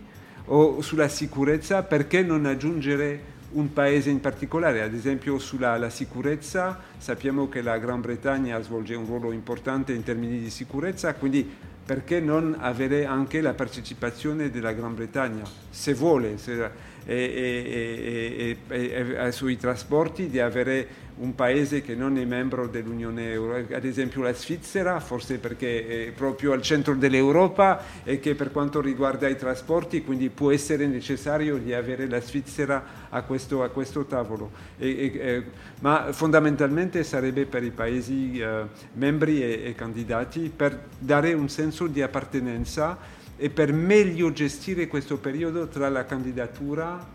o 0.48 0.82
sulla 0.82 1.08
sicurezza, 1.08 1.84
perché 1.84 2.21
non 2.21 2.45
aggiungere 2.45 3.34
un 3.54 3.71
paese 3.71 4.10
in 4.10 4.19
particolare? 4.19 4.82
Ad 4.82 4.93
esempio 4.93 5.39
sulla 5.39 5.89
sicurezza 5.89 6.82
sappiamo 6.98 7.48
che 7.48 7.62
la 7.62 7.78
Gran 7.78 8.02
Bretagna 8.02 8.62
svolge 8.62 8.93
un 8.93 9.06
ruolo 9.06 9.32
importante 9.32 9.93
in 9.93 10.04
termini 10.04 10.38
di 10.38 10.50
sicurezza, 10.50 11.13
quindi 11.13 11.50
perché 11.86 12.19
non 12.19 12.58
avere 12.60 13.06
anche 13.06 13.39
la 13.39 13.54
partecipazione 13.54 14.50
della 14.50 14.74
Gran 14.74 14.95
Bretagna, 14.95 15.43
se 15.69 15.93
vuole, 15.93 16.38
se, 16.39 16.71
e, 17.06 18.58
e, 18.68 19.18
e, 19.18 19.32
sui 19.32 19.58
trasporti 19.58 20.28
di 20.28 20.39
avere 20.39 21.04
un 21.18 21.34
paese 21.34 21.82
che 21.82 21.96
non 21.96 22.18
è 22.18 22.26
membro 22.26 22.68
dell'Unione 22.68 23.32
Europea, 23.32 23.78
ad 23.78 23.86
esempio 23.86 24.22
la 24.22 24.34
Svizzera, 24.34 25.00
forse 25.00 25.38
perché 25.38 26.08
è 26.08 26.12
proprio 26.12 26.52
al 26.52 26.62
centro 26.62 26.94
dell'Europa 26.94 27.82
e 28.04 28.20
che 28.20 28.36
per 28.36 28.52
quanto 28.52 28.82
riguarda 28.82 29.28
i 29.30 29.38
trasporti, 29.38 30.04
quindi 30.04 30.30
può 30.30 30.52
essere 30.52 30.88
necessario 30.88 31.58
di 31.58 31.74
avere 31.74 32.08
la 32.08 32.20
Svizzera 32.20 32.84
a 33.10 33.22
questo, 33.22 33.63
a 33.63 33.70
questo 33.70 34.06
tavolo. 34.06 34.52
E, 34.78 35.44
ma 35.80 36.12
fondamentalmente 36.12 37.04
sarebbe 37.04 37.46
per 37.46 37.63
i 37.63 37.72
paesi 37.72 38.39
eh, 38.39 38.63
membri 38.94 39.41
e 39.41 39.74
candidati 39.74 40.52
per 40.54 40.88
dare 41.00 41.34
un 41.34 41.48
senso 41.48 41.88
di 41.88 42.02
appartenenza 42.02 42.98
e 43.38 43.50
per 43.50 43.74
meglio 43.74 44.32
gestire 44.32 44.88
questo 44.88 45.17
periodo 45.17 45.67
tra 45.67 45.89
la 45.89 46.06
candidatura 46.06 47.06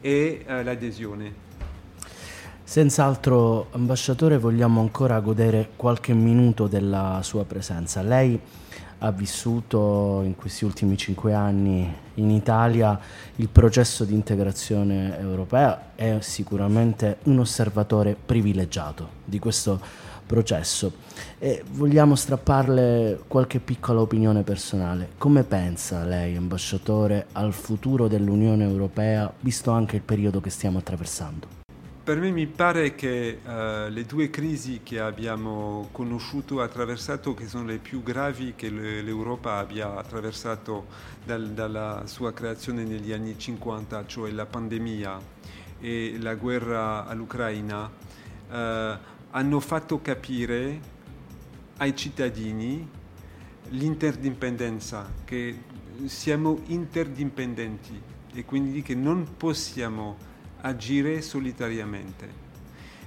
e 0.00 0.44
eh, 0.46 0.62
l'adesione. 0.62 1.48
Senz'altro, 2.62 3.66
ambasciatore, 3.72 4.38
vogliamo 4.38 4.80
ancora 4.80 5.18
godere 5.18 5.70
qualche 5.74 6.14
minuto 6.14 6.68
della 6.68 7.18
sua 7.22 7.44
presenza. 7.44 8.00
Lei 8.00 8.40
ha 9.02 9.10
vissuto 9.10 10.22
in 10.24 10.36
questi 10.36 10.64
ultimi 10.64 10.96
cinque 10.96 11.32
anni 11.32 11.92
in 12.14 12.30
Italia 12.30 12.98
il 13.36 13.48
processo 13.48 14.04
di 14.04 14.14
integrazione 14.14 15.18
europea, 15.18 15.92
è 15.94 16.18
sicuramente 16.20 17.18
un 17.24 17.40
osservatore 17.40 18.14
privilegiato 18.14 19.08
di 19.24 19.38
questo 19.38 19.80
processo 20.30 20.92
e 21.40 21.64
vogliamo 21.72 22.14
strapparle 22.14 23.24
qualche 23.26 23.58
piccola 23.58 24.00
opinione 24.00 24.44
personale. 24.44 25.08
Come 25.18 25.42
pensa 25.42 26.04
lei, 26.04 26.36
ambasciatore, 26.36 27.26
al 27.32 27.52
futuro 27.52 28.06
dell'Unione 28.06 28.62
Europea, 28.62 29.32
visto 29.40 29.72
anche 29.72 29.96
il 29.96 30.02
periodo 30.02 30.40
che 30.40 30.50
stiamo 30.50 30.78
attraversando? 30.78 31.58
Per 32.04 32.18
me 32.18 32.30
mi 32.30 32.46
pare 32.46 32.94
che 32.94 33.40
uh, 33.44 33.90
le 33.90 34.04
due 34.06 34.30
crisi 34.30 34.80
che 34.84 35.00
abbiamo 35.00 35.88
conosciuto, 35.90 36.60
attraversato, 36.60 37.34
che 37.34 37.46
sono 37.46 37.64
le 37.64 37.78
più 37.78 38.02
gravi 38.02 38.54
che 38.54 38.70
l'Europa 38.70 39.58
abbia 39.58 39.96
attraversato 39.96 40.86
dal, 41.24 41.50
dalla 41.50 42.02
sua 42.06 42.32
creazione 42.32 42.84
negli 42.84 43.12
anni 43.12 43.36
50, 43.36 44.06
cioè 44.06 44.30
la 44.30 44.46
pandemia 44.46 45.18
e 45.80 46.16
la 46.20 46.34
guerra 46.34 47.06
all'Ucraina, 47.06 47.90
uh, 48.50 49.18
hanno 49.30 49.60
fatto 49.60 50.00
capire 50.00 50.80
ai 51.78 51.94
cittadini 51.96 52.88
l'interdipendenza, 53.70 55.10
che 55.24 55.56
siamo 56.06 56.60
interdipendenti 56.66 58.00
e 58.32 58.44
quindi 58.44 58.82
che 58.82 58.94
non 58.94 59.36
possiamo 59.36 60.16
agire 60.60 61.22
solitariamente. 61.22 62.48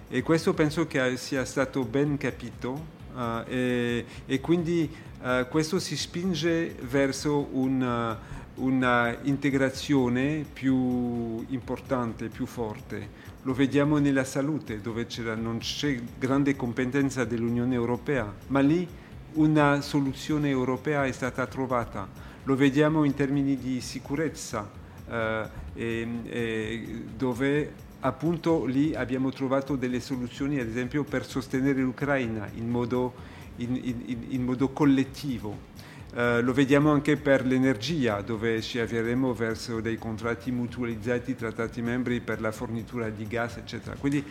E 0.10 0.22
questo 0.22 0.54
penso 0.54 0.86
che 0.86 1.18
sia 1.18 1.44
stato 1.46 1.84
ben 1.84 2.18
capito 2.18 2.86
uh, 3.14 3.44
e, 3.48 4.06
e, 4.26 4.40
quindi 4.40 4.90
uh, 5.22 5.48
questo 5.48 5.80
si 5.80 5.98
spinge 5.98 6.76
verso 6.82 7.50
una, 7.52 8.20
una 8.56 9.18
integrazione 9.24 10.46
più 10.52 11.44
importante, 11.50 12.28
più 12.28 12.46
forte. 12.46 13.23
Lo 13.46 13.54
vediamo 13.54 13.98
nella 13.98 14.24
salute, 14.24 14.80
dove 14.80 15.06
non 15.36 15.58
c'è 15.58 16.02
grande 16.18 16.56
competenza 16.56 17.26
dell'Unione 17.26 17.74
Europea, 17.74 18.34
ma 18.48 18.62
lì 18.62 18.88
una 19.34 19.82
soluzione 19.82 20.48
europea 20.50 21.06
è 21.06 21.12
stata 21.12 21.46
trovata. 21.46 22.08
Lo 22.46 22.56
vediamo 22.56 23.04
in 23.04 23.14
termini 23.16 23.58
di 23.58 23.82
sicurezza, 23.82 24.70
eh, 25.10 25.50
e, 25.74 26.08
e 26.24 27.04
dove 27.18 27.74
appunto 28.00 28.64
lì 28.64 28.96
abbiamo 28.96 29.30
trovato 29.32 29.76
delle 29.76 30.00
soluzioni, 30.00 30.62
ad 30.62 30.70
esempio, 30.70 31.04
per 31.04 31.26
sostenere 31.26 31.82
l'Ucraina 31.82 32.50
in 32.56 32.70
modo, 32.70 33.14
in, 33.58 33.76
in, 33.76 34.26
in 34.30 34.44
modo 34.44 34.70
collettivo. 34.70 35.72
Uh, 36.14 36.42
lo 36.42 36.54
vediamo 36.54 36.92
anche 36.92 37.18
per 37.18 37.44
l'energia, 37.44 38.22
dove 38.22 38.62
ci 38.62 38.78
avvieremo 38.78 39.34
verso 39.34 39.82
dei 39.82 39.98
contratti 39.98 40.52
mutualizzati 40.52 41.36
tra 41.36 41.50
Stati 41.50 41.82
membri 41.82 42.22
per 42.22 42.40
la 42.40 42.52
fornitura 42.52 43.10
di 43.10 43.26
gas, 43.26 43.58
eccetera. 43.58 43.96
Quindi 43.96 44.24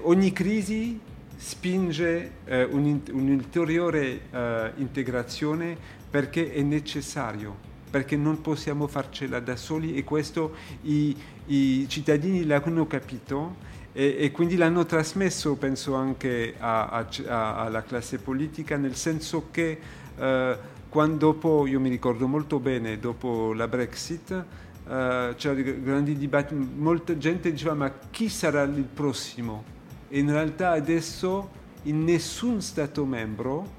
ogni 0.00 0.32
crisi 0.32 0.98
spinge 1.36 2.30
uh, 2.44 2.76
un'ulteriore 2.76 4.20
uh, 4.30 4.80
integrazione 4.80 5.76
perché 6.10 6.52
è 6.52 6.60
necessario 6.62 7.68
perché 7.90 8.16
non 8.16 8.40
possiamo 8.40 8.86
farcela 8.86 9.40
da 9.40 9.56
soli 9.56 9.96
e 9.96 10.04
questo 10.04 10.54
i, 10.82 11.16
i 11.46 11.88
cittadini 11.88 12.46
l'hanno 12.46 12.86
capito 12.86 13.56
e, 13.92 14.16
e, 14.20 14.30
quindi 14.30 14.56
l'hanno 14.56 14.86
trasmesso, 14.86 15.56
penso, 15.56 15.94
anche 15.94 16.54
a, 16.56 16.88
a, 16.88 17.08
a, 17.26 17.56
alla 17.56 17.82
classe 17.82 18.18
politica, 18.18 18.76
nel 18.76 18.94
senso 18.94 19.48
che 19.50 19.78
eh, 20.16 20.56
quando 20.90 21.26
dopo, 21.26 21.68
io 21.68 21.78
mi 21.78 21.88
ricordo 21.88 22.26
molto 22.26 22.58
bene, 22.58 22.98
dopo 22.98 23.52
la 23.52 23.68
Brexit, 23.68 24.32
eh, 24.32 25.34
c'erano 25.36 25.80
grandi 25.82 26.16
dibattiti, 26.16 26.68
molta 26.76 27.16
gente 27.16 27.52
diceva 27.52 27.74
ma 27.74 27.92
chi 28.10 28.28
sarà 28.28 28.62
il 28.64 28.82
prossimo? 28.82 29.62
E 30.08 30.18
in 30.18 30.30
realtà 30.32 30.70
adesso 30.70 31.48
in 31.84 32.02
nessun 32.02 32.60
Stato 32.60 33.04
membro 33.04 33.78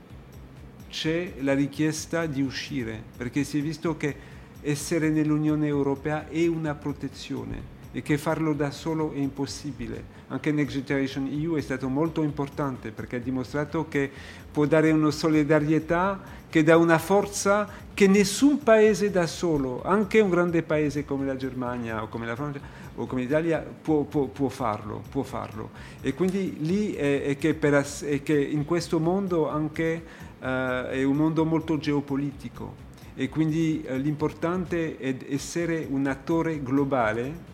c'è 0.90 1.34
la 1.42 1.54
richiesta 1.54 2.26
di 2.28 2.42
uscire, 2.42 3.04
perché 3.18 3.44
si 3.44 3.60
è 3.60 3.62
visto 3.62 3.98
che 3.98 4.16
essere 4.62 5.10
nell'Unione 5.10 5.68
Europea 5.68 6.30
è 6.30 6.48
una 6.48 6.76
protezione 6.76 7.80
e 7.92 8.02
che 8.02 8.18
farlo 8.18 8.54
da 8.54 8.72
solo 8.72 9.12
è 9.12 9.18
impossibile. 9.18 10.20
Anche 10.28 10.52
Next 10.52 10.82
Generation 10.82 11.28
EU 11.28 11.56
è 11.56 11.62
stato 11.62 11.90
molto 11.90 12.22
importante 12.22 12.92
perché 12.92 13.18
ha 13.18 13.20
dimostrato 13.20 13.88
che 13.90 14.10
può 14.52 14.66
dare 14.66 14.92
una 14.92 15.12
solidarietà 15.12 16.40
che 16.50 16.64
dà 16.64 16.78
una 16.78 16.98
forza 16.98 17.68
che 17.94 18.08
nessun 18.08 18.62
paese 18.62 19.10
da 19.10 19.28
solo, 19.28 19.82
anche 19.84 20.20
un 20.20 20.30
grande 20.30 20.64
paese 20.64 21.06
come 21.06 21.26
la 21.26 21.36
Germania 21.36 22.04
o 22.04 22.08
come 22.08 22.26
la 22.26 22.36
Francia 22.36 22.60
o 22.96 23.06
come 23.06 23.22
l'Italia, 23.22 23.60
può, 23.60 24.04
può, 24.04 24.26
può, 24.26 24.50
farlo, 24.50 25.02
può 25.10 25.24
farlo. 25.24 25.70
E 26.02 26.14
quindi 26.14 26.58
lì 26.60 26.94
è, 26.94 27.24
è, 27.24 27.38
che, 27.38 27.54
per, 27.54 27.86
è 28.02 28.22
che 28.22 28.40
in 28.40 28.66
questo 28.66 29.00
mondo 29.00 29.50
anche 29.50 30.04
uh, 30.40 30.44
è 30.44 31.04
un 31.04 31.16
mondo 31.16 31.46
molto 31.46 31.78
geopolitico 31.78 32.90
e 33.16 33.30
quindi 33.30 33.86
uh, 33.88 33.96
l'importante 33.96 34.98
è 34.98 35.16
essere 35.30 35.86
un 35.90 36.08
attore 36.08 36.62
globale 36.62 37.50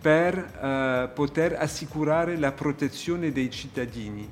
per 0.00 0.36
uh, 0.36 1.12
poter 1.12 1.56
assicurare 1.58 2.36
la 2.36 2.52
protezione 2.52 3.32
dei 3.32 3.50
cittadini. 3.50 4.28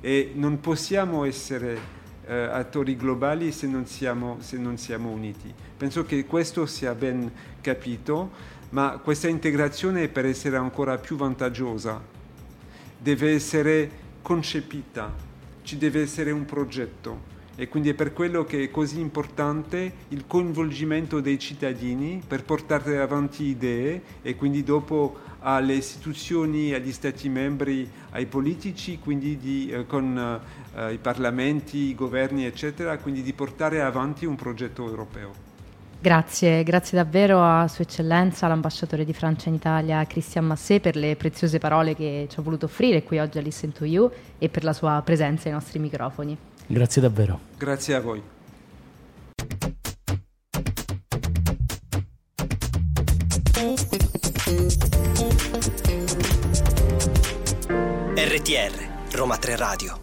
E 0.00 0.32
non 0.34 0.60
possiamo 0.60 1.24
essere 1.24 1.98
attori 2.30 2.96
globali 2.96 3.50
se 3.50 3.66
non, 3.66 3.86
siamo, 3.86 4.36
se 4.38 4.56
non 4.56 4.78
siamo 4.78 5.10
uniti. 5.10 5.52
Penso 5.76 6.04
che 6.04 6.24
questo 6.26 6.64
sia 6.64 6.94
ben 6.94 7.28
capito, 7.60 8.30
ma 8.70 9.00
questa 9.02 9.26
integrazione 9.26 10.06
per 10.06 10.26
essere 10.26 10.56
ancora 10.56 10.96
più 10.98 11.16
vantaggiosa 11.16 12.00
deve 12.96 13.32
essere 13.32 13.90
concepita. 14.22 15.12
Ci 15.62 15.76
deve 15.76 16.02
essere 16.02 16.30
un 16.30 16.44
progetto 16.44 17.38
e 17.60 17.68
quindi 17.68 17.90
è 17.90 17.94
per 17.94 18.14
quello 18.14 18.44
che 18.46 18.62
è 18.62 18.70
così 18.70 19.00
importante 19.00 19.92
il 20.08 20.24
coinvolgimento 20.26 21.20
dei 21.20 21.38
cittadini 21.38 22.22
per 22.26 22.42
portare 22.42 23.00
avanti 23.00 23.44
idee 23.44 24.00
e 24.22 24.34
quindi 24.34 24.64
dopo 24.64 25.18
alle 25.40 25.74
istituzioni, 25.74 26.72
agli 26.72 26.90
stati 26.90 27.28
membri, 27.28 27.86
ai 28.12 28.24
politici, 28.24 28.98
quindi 28.98 29.36
di, 29.36 29.70
eh, 29.70 29.84
con 29.84 30.40
eh, 30.74 30.92
i 30.94 30.96
parlamenti, 30.96 31.76
i 31.76 31.94
governi, 31.94 32.46
eccetera, 32.46 32.96
quindi 32.96 33.20
di 33.20 33.34
portare 33.34 33.82
avanti 33.82 34.24
un 34.24 34.36
progetto 34.36 34.86
europeo. 34.86 35.49
Grazie, 36.02 36.62
grazie 36.62 36.96
davvero 36.96 37.42
a 37.42 37.68
Sua 37.68 37.84
Eccellenza, 37.84 38.48
l'ambasciatore 38.48 39.04
di 39.04 39.12
Francia 39.12 39.50
in 39.50 39.56
Italia, 39.56 40.02
Christian 40.06 40.46
Massé, 40.46 40.80
per 40.80 40.96
le 40.96 41.14
preziose 41.14 41.58
parole 41.58 41.94
che 41.94 42.26
ci 42.30 42.40
ha 42.40 42.42
voluto 42.42 42.64
offrire 42.64 43.02
qui 43.02 43.18
oggi 43.18 43.36
a 43.36 43.42
Listen 43.42 43.70
to 43.70 43.84
You 43.84 44.10
e 44.38 44.48
per 44.48 44.64
la 44.64 44.72
sua 44.72 45.02
presenza 45.04 45.48
ai 45.48 45.54
nostri 45.54 45.78
microfoni. 45.78 46.34
Grazie 46.66 47.02
davvero. 47.02 47.38
Grazie 47.58 47.94
a 47.94 48.00
voi. 48.00 48.22
RTR, 58.14 59.16
Roma 59.16 59.36
3 59.36 59.56
Radio. 59.56 59.99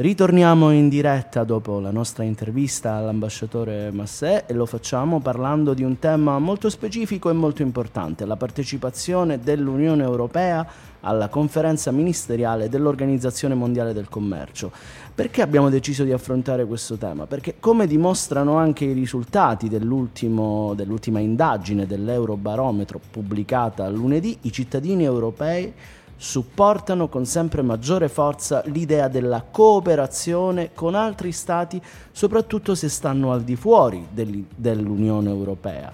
Ritorniamo 0.00 0.70
in 0.70 0.88
diretta 0.88 1.42
dopo 1.42 1.80
la 1.80 1.90
nostra 1.90 2.22
intervista 2.22 2.94
all'ambasciatore 2.94 3.90
Massè 3.90 4.44
e 4.46 4.52
lo 4.52 4.64
facciamo 4.64 5.18
parlando 5.18 5.74
di 5.74 5.82
un 5.82 5.98
tema 5.98 6.38
molto 6.38 6.70
specifico 6.70 7.30
e 7.30 7.32
molto 7.32 7.62
importante, 7.62 8.24
la 8.24 8.36
partecipazione 8.36 9.40
dell'Unione 9.40 10.04
Europea 10.04 10.64
alla 11.00 11.26
conferenza 11.26 11.90
ministeriale 11.90 12.68
dell'Organizzazione 12.68 13.54
Mondiale 13.56 13.92
del 13.92 14.08
Commercio. 14.08 14.70
Perché 15.12 15.42
abbiamo 15.42 15.68
deciso 15.68 16.04
di 16.04 16.12
affrontare 16.12 16.64
questo 16.64 16.94
tema? 16.94 17.26
Perché 17.26 17.56
come 17.58 17.88
dimostrano 17.88 18.56
anche 18.56 18.84
i 18.84 18.92
risultati 18.92 19.68
dell'ultima 19.68 21.18
indagine 21.18 21.88
dell'Eurobarometro 21.88 23.00
pubblicata 23.10 23.88
lunedì, 23.88 24.38
i 24.42 24.52
cittadini 24.52 25.02
europei 25.02 25.74
supportano 26.20 27.08
con 27.08 27.24
sempre 27.24 27.62
maggiore 27.62 28.08
forza 28.08 28.62
l'idea 28.66 29.06
della 29.06 29.44
cooperazione 29.48 30.70
con 30.74 30.96
altri 30.96 31.30
stati, 31.30 31.80
soprattutto 32.10 32.74
se 32.74 32.88
stanno 32.88 33.32
al 33.32 33.42
di 33.42 33.54
fuori 33.54 34.04
dell'Unione 34.10 35.30
Europea, 35.30 35.92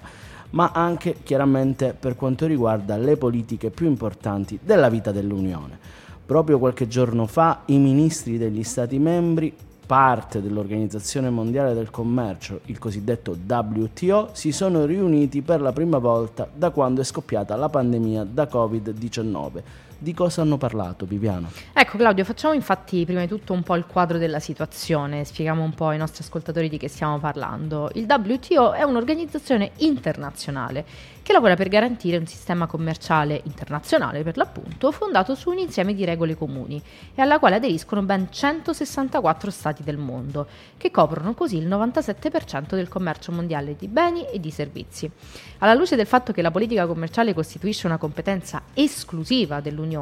ma 0.49 0.71
anche 0.73 1.17
chiaramente 1.21 1.95
per 1.97 2.15
quanto 2.15 2.47
riguarda 2.47 2.97
le 2.97 3.17
politiche 3.17 3.69
più 3.69 3.85
importanti 3.85 4.59
della 4.61 4.89
vita 4.89 5.11
dell'Unione. 5.11 5.77
Proprio 6.25 6.57
qualche 6.57 6.87
giorno 6.87 7.27
fa 7.27 7.61
i 7.65 7.77
ministri 7.77 8.39
degli 8.39 8.63
Stati 8.63 8.97
membri 8.97 9.53
parte 9.85 10.41
dell'Organizzazione 10.41 11.29
Mondiale 11.29 11.75
del 11.75 11.91
Commercio, 11.91 12.61
il 12.65 12.79
cosiddetto 12.79 13.37
WTO, 13.47 14.29
si 14.31 14.51
sono 14.51 14.85
riuniti 14.85 15.43
per 15.43 15.61
la 15.61 15.71
prima 15.71 15.99
volta 15.99 16.47
da 16.51 16.71
quando 16.71 17.01
è 17.01 17.03
scoppiata 17.03 17.55
la 17.55 17.69
pandemia 17.69 18.23
da 18.23 18.49
Covid-19 18.51 19.84
di 20.05 20.13
cosa 20.13 20.43
hanno 20.43 20.57
parlato, 20.57 21.07
Viviano? 21.07 21.49
Ecco 21.73 21.97
Claudio, 21.97 22.23
facciamo 22.23 22.53
infatti 22.53 23.03
prima 23.05 23.21
di 23.21 23.27
tutto 23.27 23.53
un 23.53 23.63
po' 23.63 23.75
il 23.75 23.87
quadro 23.87 24.19
della 24.19 24.39
situazione, 24.39 25.25
spieghiamo 25.25 25.63
un 25.63 25.73
po' 25.73 25.87
ai 25.87 25.97
nostri 25.97 26.23
ascoltatori 26.23 26.69
di 26.69 26.77
che 26.77 26.87
stiamo 26.87 27.17
parlando. 27.17 27.89
Il 27.95 28.05
WTO 28.07 28.73
è 28.73 28.83
un'organizzazione 28.83 29.71
internazionale 29.77 30.85
che 31.25 31.33
lavora 31.33 31.55
per 31.55 31.69
garantire 31.69 32.17
un 32.17 32.27
sistema 32.27 32.67
commerciale 32.67 33.41
internazionale, 33.45 34.21
per 34.21 34.37
l'appunto, 34.37 34.91
fondato 34.91 35.33
su 35.33 35.49
un 35.49 35.57
insieme 35.57 35.95
di 35.95 36.05
regole 36.05 36.37
comuni 36.37 36.79
e 37.15 37.19
alla 37.19 37.39
quale 37.39 37.55
aderiscono 37.55 38.03
ben 38.03 38.27
164 38.29 39.49
stati 39.49 39.81
del 39.81 39.97
mondo, 39.97 40.45
che 40.77 40.91
coprono 40.91 41.33
così 41.33 41.57
il 41.57 41.67
97% 41.67 42.75
del 42.75 42.89
commercio 42.89 43.31
mondiale 43.31 43.75
di 43.75 43.87
beni 43.87 44.23
e 44.29 44.39
di 44.39 44.51
servizi. 44.51 45.09
Alla 45.57 45.73
luce 45.73 45.95
del 45.95 46.05
fatto 46.05 46.31
che 46.31 46.43
la 46.43 46.51
politica 46.51 46.85
commerciale 46.85 47.33
costituisce 47.33 47.87
una 47.87 47.97
competenza 47.97 48.61
esclusiva 48.75 49.61
dell'Unione, 49.61 49.93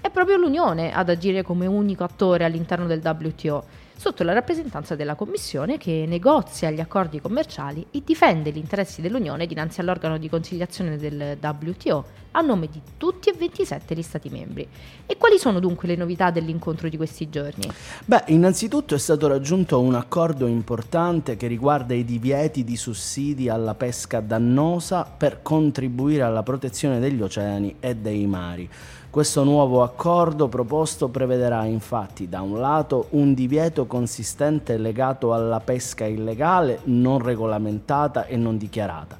è 0.00 0.10
proprio 0.10 0.36
l'Unione 0.36 0.92
ad 0.92 1.08
agire 1.08 1.42
come 1.42 1.66
unico 1.66 2.04
attore 2.04 2.44
all'interno 2.44 2.86
del 2.86 3.00
WTO 3.02 3.64
sotto 4.02 4.24
la 4.24 4.32
rappresentanza 4.32 4.96
della 4.96 5.14
Commissione 5.14 5.78
che 5.78 6.06
negozia 6.08 6.72
gli 6.72 6.80
accordi 6.80 7.20
commerciali 7.20 7.86
e 7.92 8.02
difende 8.04 8.50
gli 8.50 8.56
interessi 8.56 9.00
dell'Unione 9.00 9.46
dinanzi 9.46 9.80
all'organo 9.80 10.18
di 10.18 10.28
conciliazione 10.28 10.96
del 10.96 11.38
WTO 11.40 12.04
a 12.32 12.40
nome 12.40 12.66
di 12.68 12.80
tutti 12.96 13.28
e 13.28 13.34
27 13.34 13.94
gli 13.94 14.02
Stati 14.02 14.28
membri. 14.28 14.66
E 15.06 15.16
quali 15.16 15.38
sono 15.38 15.60
dunque 15.60 15.86
le 15.86 15.94
novità 15.94 16.32
dell'incontro 16.32 16.88
di 16.88 16.96
questi 16.96 17.28
giorni? 17.28 17.70
Beh, 18.04 18.24
innanzitutto 18.28 18.96
è 18.96 18.98
stato 18.98 19.28
raggiunto 19.28 19.78
un 19.80 19.94
accordo 19.94 20.46
importante 20.46 21.36
che 21.36 21.46
riguarda 21.46 21.94
i 21.94 22.04
divieti 22.04 22.64
di 22.64 22.76
sussidi 22.76 23.48
alla 23.48 23.74
pesca 23.74 24.18
dannosa 24.18 25.04
per 25.04 25.42
contribuire 25.42 26.22
alla 26.22 26.42
protezione 26.42 26.98
degli 26.98 27.22
oceani 27.22 27.76
e 27.78 27.94
dei 27.94 28.26
mari. 28.26 28.68
Questo 29.12 29.44
nuovo 29.44 29.82
accordo 29.82 30.48
proposto 30.48 31.08
prevederà 31.08 31.66
infatti 31.66 32.30
da 32.30 32.40
un 32.40 32.58
lato 32.58 33.08
un 33.10 33.34
divieto 33.34 33.84
consistente 33.84 34.78
legato 34.78 35.34
alla 35.34 35.60
pesca 35.60 36.06
illegale, 36.06 36.78
non 36.84 37.18
regolamentata 37.18 38.24
e 38.24 38.38
non 38.38 38.56
dichiarata. 38.56 39.18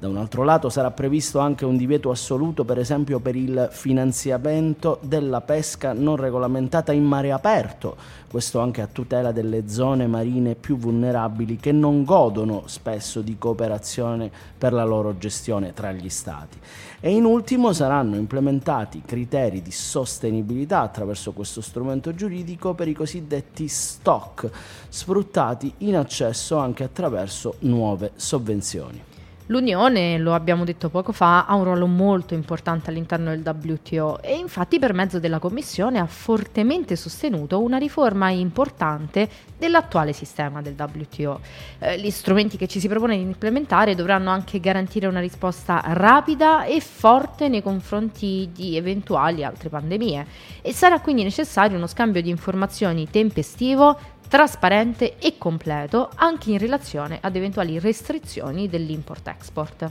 Da 0.00 0.08
un 0.08 0.16
altro 0.16 0.44
lato 0.44 0.70
sarà 0.70 0.90
previsto 0.92 1.40
anche 1.40 1.66
un 1.66 1.76
divieto 1.76 2.08
assoluto, 2.08 2.64
per 2.64 2.78
esempio, 2.78 3.20
per 3.20 3.36
il 3.36 3.68
finanziamento 3.70 4.98
della 5.02 5.42
pesca 5.42 5.92
non 5.92 6.16
regolamentata 6.16 6.90
in 6.92 7.04
mare 7.04 7.32
aperto, 7.32 7.98
questo 8.30 8.60
anche 8.60 8.80
a 8.80 8.86
tutela 8.86 9.30
delle 9.30 9.68
zone 9.68 10.06
marine 10.06 10.54
più 10.54 10.78
vulnerabili 10.78 11.56
che 11.56 11.72
non 11.72 12.04
godono 12.04 12.62
spesso 12.64 13.20
di 13.20 13.36
cooperazione 13.36 14.30
per 14.56 14.72
la 14.72 14.84
loro 14.84 15.18
gestione 15.18 15.74
tra 15.74 15.92
gli 15.92 16.08
Stati. 16.08 16.56
E 16.98 17.10
in 17.10 17.26
ultimo 17.26 17.74
saranno 17.74 18.16
implementati 18.16 19.02
criteri 19.04 19.60
di 19.60 19.70
sostenibilità 19.70 20.80
attraverso 20.80 21.32
questo 21.32 21.60
strumento 21.60 22.14
giuridico 22.14 22.72
per 22.72 22.88
i 22.88 22.94
cosiddetti 22.94 23.68
stock, 23.68 24.48
sfruttati 24.88 25.74
in 25.78 25.96
accesso 25.96 26.56
anche 26.56 26.84
attraverso 26.84 27.56
nuove 27.58 28.12
sovvenzioni. 28.14 29.08
L'Unione, 29.50 30.16
lo 30.18 30.32
abbiamo 30.32 30.62
detto 30.62 30.90
poco 30.90 31.10
fa, 31.10 31.44
ha 31.44 31.56
un 31.56 31.64
ruolo 31.64 31.88
molto 31.88 32.34
importante 32.34 32.90
all'interno 32.90 33.30
del 33.30 33.42
WTO 33.44 34.22
e 34.22 34.36
infatti 34.36 34.78
per 34.78 34.92
mezzo 34.94 35.18
della 35.18 35.40
Commissione 35.40 35.98
ha 35.98 36.06
fortemente 36.06 36.94
sostenuto 36.94 37.60
una 37.60 37.76
riforma 37.76 38.30
importante 38.30 39.28
dell'attuale 39.58 40.12
sistema 40.12 40.62
del 40.62 40.76
WTO. 40.78 41.40
Eh, 41.80 41.98
gli 41.98 42.10
strumenti 42.10 42.56
che 42.56 42.68
ci 42.68 42.78
si 42.78 42.86
propone 42.86 43.16
di 43.16 43.22
implementare 43.22 43.96
dovranno 43.96 44.30
anche 44.30 44.60
garantire 44.60 45.08
una 45.08 45.18
risposta 45.18 45.82
rapida 45.84 46.62
e 46.64 46.80
forte 46.80 47.48
nei 47.48 47.60
confronti 47.60 48.50
di 48.54 48.76
eventuali 48.76 49.42
altre 49.42 49.68
pandemie 49.68 50.26
e 50.62 50.72
sarà 50.72 51.00
quindi 51.00 51.24
necessario 51.24 51.76
uno 51.76 51.88
scambio 51.88 52.22
di 52.22 52.30
informazioni 52.30 53.10
tempestivo 53.10 53.98
trasparente 54.30 55.18
e 55.18 55.38
completo 55.38 56.08
anche 56.14 56.52
in 56.52 56.58
relazione 56.58 57.18
ad 57.20 57.34
eventuali 57.34 57.80
restrizioni 57.80 58.68
dell'import-export. 58.68 59.90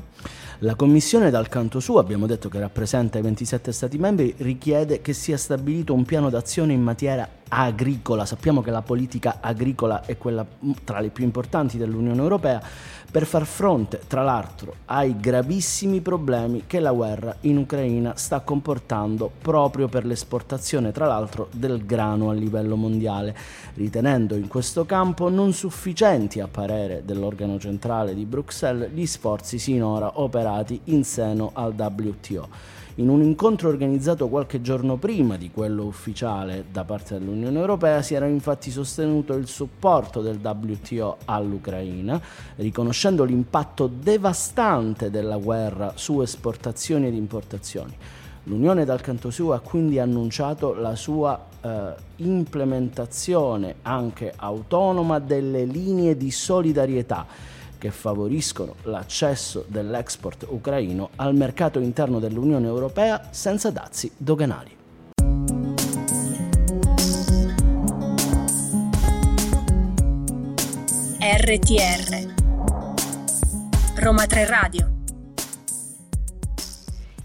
La 0.60 0.76
Commissione 0.76 1.30
dal 1.30 1.50
canto 1.50 1.82
suo, 1.82 2.00
abbiamo 2.00 2.26
detto 2.26 2.48
che 2.48 2.58
rappresenta 2.58 3.18
i 3.18 3.22
27 3.22 3.74
Stati 3.74 3.98
membri, 3.98 4.34
richiede 4.38 5.02
che 5.02 5.12
sia 5.12 5.36
stabilito 5.36 5.94
un 5.94 6.06
piano 6.06 6.30
d'azione 6.30 6.72
in 6.72 6.82
materia 6.82 7.30
agricola. 7.50 8.26
Sappiamo 8.26 8.62
che 8.62 8.72
la 8.72 8.82
politica 8.82 9.40
agricola 9.42 10.06
è 10.06 10.18
quella 10.18 10.46
tra 10.86 11.02
le 11.02 11.10
più 11.10 11.26
importanti 11.26 11.78
dell'Unione 11.78 12.22
Europea 12.22 12.62
per 13.12 13.26
far 13.26 13.46
fronte, 13.46 14.02
tra 14.08 14.24
l'altro, 14.24 14.76
ai 14.86 15.20
gravissimi 15.20 16.00
problemi 16.00 16.64
che 16.68 16.80
la 16.80 16.92
guerra 16.92 17.36
in 17.42 17.58
Ucraina 17.58 18.14
sta 18.16 18.42
comportando 18.42 19.32
proprio 19.42 19.88
per 19.88 20.06
l'esportazione, 20.06 20.92
tra 20.92 21.08
l'altro, 21.08 21.48
del 21.52 21.86
grano 21.86 22.30
a 22.30 22.34
livello 22.34 22.76
mondiale, 22.76 23.36
ritenendo 23.76 24.36
in 24.36 24.48
questo 24.48 24.86
campo 24.86 25.30
non 25.30 25.54
sufficienti 25.54 26.40
a 26.40 26.48
parere 26.48 27.02
dell'organo 27.04 27.58
centrale 27.58 28.14
di 28.14 28.26
Bruxelles 28.26 28.92
gli 28.92 29.06
sforzi 29.06 29.58
sinora 29.58 30.20
operati 30.20 30.80
in 30.86 31.04
seno 31.04 31.52
al 31.54 31.74
WTO. 31.76 32.78
In 33.00 33.08
un 33.08 33.22
incontro 33.24 33.70
organizzato 33.70 34.28
qualche 34.28 34.60
giorno 34.60 34.98
prima 34.98 35.38
di 35.38 35.52
quello 35.52 35.86
ufficiale 35.86 36.66
da 36.70 36.84
parte 36.84 37.18
dell'Unione 37.18 37.58
Europea 37.58 38.02
si 38.02 38.14
era 38.14 38.26
infatti 38.26 38.72
sostenuto 38.72 39.36
il 39.36 39.48
supporto 39.48 40.20
del 40.20 40.38
WTO 40.44 41.20
all'Ucraina, 41.24 42.22
riconoscendo 42.58 43.24
l'impatto 43.24 43.88
devastante 43.88 45.10
della 45.10 45.38
guerra 45.38 45.94
su 45.96 46.20
esportazioni 46.20 47.08
ed 47.08 47.14
importazioni. 47.14 47.96
L'Unione 48.44 48.84
dal 48.84 49.00
canto 49.00 49.30
suo 49.30 49.54
ha 49.54 49.62
quindi 49.62 49.98
annunciato 49.98 50.74
la 50.74 50.98
sua 50.98 51.42
eh, 51.62 51.94
implementazione 52.18 53.76
anche 53.84 54.34
autonoma 54.36 55.20
delle 55.20 55.64
linee 55.64 56.18
di 56.18 56.32
solidarietà 56.32 57.26
che 57.80 57.90
favoriscono 57.90 58.76
l'accesso 58.84 59.66
dell'export 59.68 60.46
ucraino 60.50 61.10
al 61.16 61.34
mercato 61.34 61.80
interno 61.80 62.20
dell'Unione 62.20 62.68
Europea 62.68 63.30
senza 63.32 63.72
dazi 63.72 64.12
doganali. 64.16 64.78
RTR 71.22 72.34
Roma 73.96 74.26
3 74.26 74.46
Radio 74.46 74.99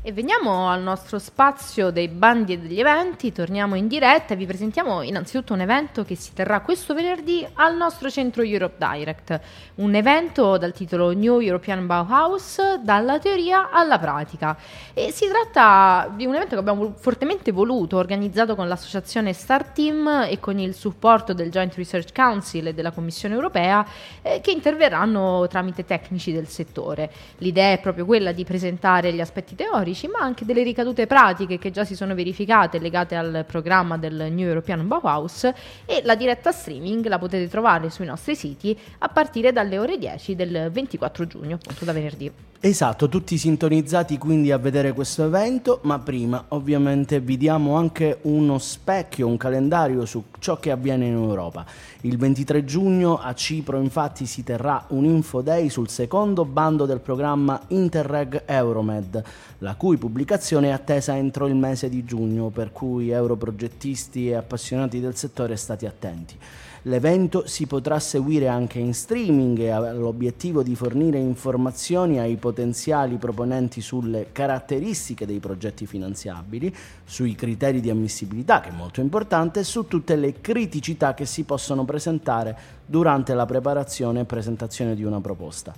e 0.06 0.12
veniamo 0.12 0.68
al 0.68 0.82
nostro 0.82 1.18
spazio 1.18 1.88
dei 1.90 2.08
bandi 2.08 2.52
e 2.52 2.58
degli 2.58 2.78
eventi, 2.78 3.32
torniamo 3.32 3.74
in 3.74 3.88
diretta 3.88 4.34
e 4.34 4.36
vi 4.36 4.44
presentiamo 4.44 5.00
innanzitutto 5.00 5.54
un 5.54 5.62
evento 5.62 6.04
che 6.04 6.14
si 6.14 6.34
terrà 6.34 6.60
questo 6.60 6.92
venerdì 6.92 7.46
al 7.54 7.74
nostro 7.74 8.10
centro 8.10 8.42
Europe 8.42 8.74
Direct, 8.76 9.40
un 9.76 9.94
evento 9.94 10.58
dal 10.58 10.74
titolo 10.74 11.12
New 11.12 11.38
European 11.40 11.86
Bauhaus, 11.86 12.80
dalla 12.82 13.18
teoria 13.18 13.70
alla 13.70 13.98
pratica. 13.98 14.54
E 14.92 15.10
si 15.10 15.26
tratta 15.26 16.12
di 16.14 16.26
un 16.26 16.34
evento 16.34 16.52
che 16.52 16.60
abbiamo 16.60 16.92
fortemente 16.98 17.50
voluto, 17.50 17.96
organizzato 17.96 18.54
con 18.54 18.68
l'associazione 18.68 19.32
Star 19.32 19.68
Team 19.68 20.26
e 20.28 20.38
con 20.38 20.58
il 20.58 20.74
supporto 20.74 21.32
del 21.32 21.50
Joint 21.50 21.74
Research 21.76 22.12
Council 22.12 22.66
e 22.66 22.74
della 22.74 22.90
Commissione 22.90 23.34
europea, 23.34 23.86
eh, 24.20 24.42
che 24.42 24.50
interverranno 24.50 25.46
tramite 25.48 25.86
tecnici 25.86 26.30
del 26.30 26.48
settore. 26.48 27.10
L'idea 27.38 27.72
è 27.72 27.80
proprio 27.80 28.04
quella 28.04 28.32
di 28.32 28.44
presentare 28.44 29.10
gli 29.10 29.22
aspetti 29.22 29.54
teorici 29.54 29.92
numerici, 29.94 30.08
ma 30.08 30.18
anche 30.18 30.44
delle 30.44 30.62
ricadute 30.62 31.06
pratiche 31.06 31.58
che 31.58 31.70
già 31.70 31.84
si 31.84 31.94
sono 31.94 32.14
verificate 32.14 32.78
legate 32.78 33.14
al 33.14 33.44
programma 33.46 33.96
del 33.96 34.32
New 34.32 34.46
European 34.46 34.86
Bauhaus 34.86 35.44
e 35.86 36.02
la 36.02 36.16
diretta 36.16 36.50
streaming 36.52 37.06
la 37.06 37.18
potete 37.18 37.48
trovare 37.48 37.88
sui 37.88 38.06
nostri 38.06 38.34
siti 38.34 38.76
a 38.98 39.08
partire 39.08 39.52
dalle 39.52 39.78
ore 39.78 39.96
10 39.96 40.34
del 40.34 40.70
24 40.70 41.26
giugno, 41.26 41.54
appunto 41.54 41.84
da 41.84 41.92
venerdì. 41.92 42.30
Esatto, 42.66 43.10
tutti 43.10 43.36
sintonizzati 43.36 44.16
quindi 44.16 44.50
a 44.50 44.56
vedere 44.56 44.94
questo 44.94 45.22
evento, 45.22 45.80
ma 45.82 45.98
prima 45.98 46.46
ovviamente 46.48 47.20
vi 47.20 47.36
diamo 47.36 47.76
anche 47.76 48.20
uno 48.22 48.56
specchio, 48.56 49.26
un 49.26 49.36
calendario 49.36 50.06
su 50.06 50.24
ciò 50.38 50.58
che 50.58 50.70
avviene 50.70 51.04
in 51.04 51.12
Europa. 51.12 51.66
Il 52.00 52.16
23 52.16 52.64
giugno 52.64 53.18
a 53.18 53.34
Cipro 53.34 53.78
infatti 53.78 54.24
si 54.24 54.42
terrà 54.44 54.82
un 54.88 55.04
Info 55.04 55.42
Day 55.42 55.68
sul 55.68 55.90
secondo 55.90 56.46
bando 56.46 56.86
del 56.86 57.00
programma 57.00 57.60
Interreg 57.68 58.44
Euromed, 58.46 59.22
la 59.58 59.74
cui 59.74 59.98
pubblicazione 59.98 60.68
è 60.68 60.72
attesa 60.72 61.14
entro 61.14 61.46
il 61.46 61.56
mese 61.56 61.90
di 61.90 62.02
giugno, 62.02 62.48
per 62.48 62.72
cui 62.72 63.10
europrogettisti 63.10 64.30
e 64.30 64.36
appassionati 64.36 65.00
del 65.00 65.16
settore 65.16 65.56
state 65.56 65.86
attenti. 65.86 66.38
L'evento 66.86 67.46
si 67.46 67.66
potrà 67.66 67.98
seguire 67.98 68.46
anche 68.46 68.78
in 68.78 68.92
streaming 68.92 69.58
e 69.58 69.70
ha 69.70 69.90
l'obiettivo 69.92 70.62
di 70.62 70.74
fornire 70.74 71.16
informazioni 71.16 72.18
ai 72.18 72.36
potenziali 72.36 73.16
proponenti 73.16 73.80
sulle 73.80 74.26
caratteristiche 74.32 75.24
dei 75.24 75.38
progetti 75.38 75.86
finanziabili, 75.86 76.74
sui 77.02 77.34
criteri 77.34 77.80
di 77.80 77.88
ammissibilità, 77.88 78.60
che 78.60 78.68
è 78.68 78.72
molto 78.72 79.00
importante, 79.00 79.60
e 79.60 79.64
su 79.64 79.86
tutte 79.86 80.14
le 80.14 80.42
criticità 80.42 81.14
che 81.14 81.24
si 81.24 81.44
possono 81.44 81.86
presentare 81.86 82.54
durante 82.84 83.32
la 83.32 83.46
preparazione 83.46 84.20
e 84.20 84.24
presentazione 84.26 84.94
di 84.94 85.04
una 85.04 85.22
proposta. 85.22 85.72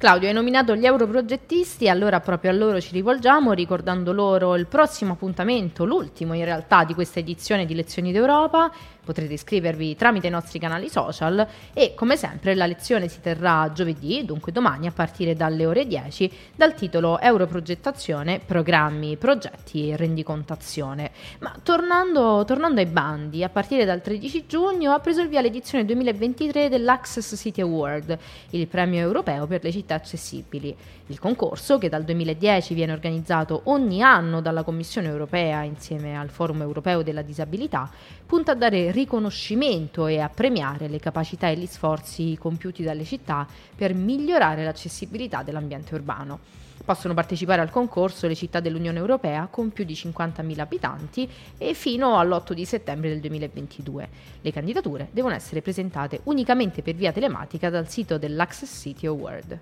Claudio, 0.00 0.28
hai 0.28 0.34
nominato 0.34 0.74
gli 0.74 0.86
europrogettisti, 0.86 1.86
allora 1.86 2.20
proprio 2.20 2.50
a 2.50 2.54
loro 2.54 2.80
ci 2.80 2.90
rivolgiamo 2.92 3.52
ricordando 3.52 4.14
loro 4.14 4.56
il 4.56 4.66
prossimo 4.66 5.12
appuntamento, 5.12 5.84
l'ultimo 5.84 6.32
in 6.32 6.46
realtà 6.46 6.84
di 6.84 6.94
questa 6.94 7.18
edizione 7.18 7.66
di 7.66 7.74
Lezioni 7.74 8.10
d'Europa. 8.10 8.72
Potrete 9.04 9.32
iscrivervi 9.32 9.96
tramite 9.96 10.28
i 10.28 10.30
nostri 10.30 10.58
canali 10.58 10.88
social 10.88 11.46
e 11.74 11.94
come 11.94 12.16
sempre 12.16 12.54
la 12.54 12.66
lezione 12.66 13.08
si 13.08 13.20
terrà 13.20 13.70
giovedì, 13.74 14.24
dunque 14.24 14.52
domani 14.52 14.86
a 14.86 14.92
partire 14.92 15.34
dalle 15.34 15.66
ore 15.66 15.86
10 15.86 16.32
dal 16.54 16.74
titolo 16.74 17.18
Europrogettazione, 17.18 18.40
programmi, 18.44 19.16
progetti 19.16 19.90
e 19.90 19.96
rendicontazione. 19.96 21.10
Ma 21.40 21.52
tornando, 21.62 22.44
tornando 22.46 22.80
ai 22.80 22.86
bandi, 22.86 23.42
a 23.42 23.48
partire 23.48 23.84
dal 23.84 24.00
13 24.00 24.46
giugno 24.46 24.92
ha 24.92 25.00
preso 25.00 25.20
il 25.22 25.28
via 25.28 25.40
l'edizione 25.40 25.84
2023 25.84 26.68
dell'Access 26.68 27.36
City 27.36 27.60
Award, 27.60 28.16
il 28.50 28.66
premio 28.68 29.00
europeo 29.00 29.46
per 29.46 29.64
le 29.64 29.72
città 29.72 29.89
città 29.90 29.94
accessibili. 29.94 30.76
Il 31.06 31.18
concorso, 31.18 31.78
che 31.78 31.88
dal 31.88 32.04
2010 32.04 32.74
viene 32.74 32.92
organizzato 32.92 33.62
ogni 33.64 34.02
anno 34.02 34.40
dalla 34.40 34.62
Commissione 34.62 35.08
europea 35.08 35.62
insieme 35.62 36.16
al 36.16 36.30
Forum 36.30 36.62
europeo 36.62 37.02
della 37.02 37.22
disabilità, 37.22 37.90
punta 38.24 38.52
a 38.52 38.54
dare 38.54 38.92
riconoscimento 38.92 40.06
e 40.06 40.20
a 40.20 40.28
premiare 40.28 40.88
le 40.88 41.00
capacità 41.00 41.48
e 41.48 41.56
gli 41.56 41.66
sforzi 41.66 42.36
compiuti 42.38 42.84
dalle 42.84 43.04
città 43.04 43.46
per 43.74 43.94
migliorare 43.94 44.64
l'accessibilità 44.64 45.42
dell'ambiente 45.42 45.94
urbano. 45.94 46.59
Possono 46.84 47.14
partecipare 47.14 47.60
al 47.60 47.70
concorso 47.70 48.26
le 48.26 48.34
città 48.34 48.58
dell'Unione 48.58 48.98
Europea 48.98 49.46
con 49.50 49.70
più 49.70 49.84
di 49.84 49.92
50.000 49.92 50.58
abitanti 50.60 51.30
e 51.56 51.74
fino 51.74 52.18
all'8 52.18 52.52
di 52.52 52.64
settembre 52.64 53.10
del 53.10 53.20
2022. 53.20 54.08
Le 54.40 54.52
candidature 54.52 55.08
devono 55.12 55.34
essere 55.34 55.62
presentate 55.62 56.20
unicamente 56.24 56.82
per 56.82 56.94
via 56.94 57.12
telematica 57.12 57.70
dal 57.70 57.88
sito 57.88 58.18
dell'Access 58.18 58.80
City 58.80 59.06
Award. 59.06 59.60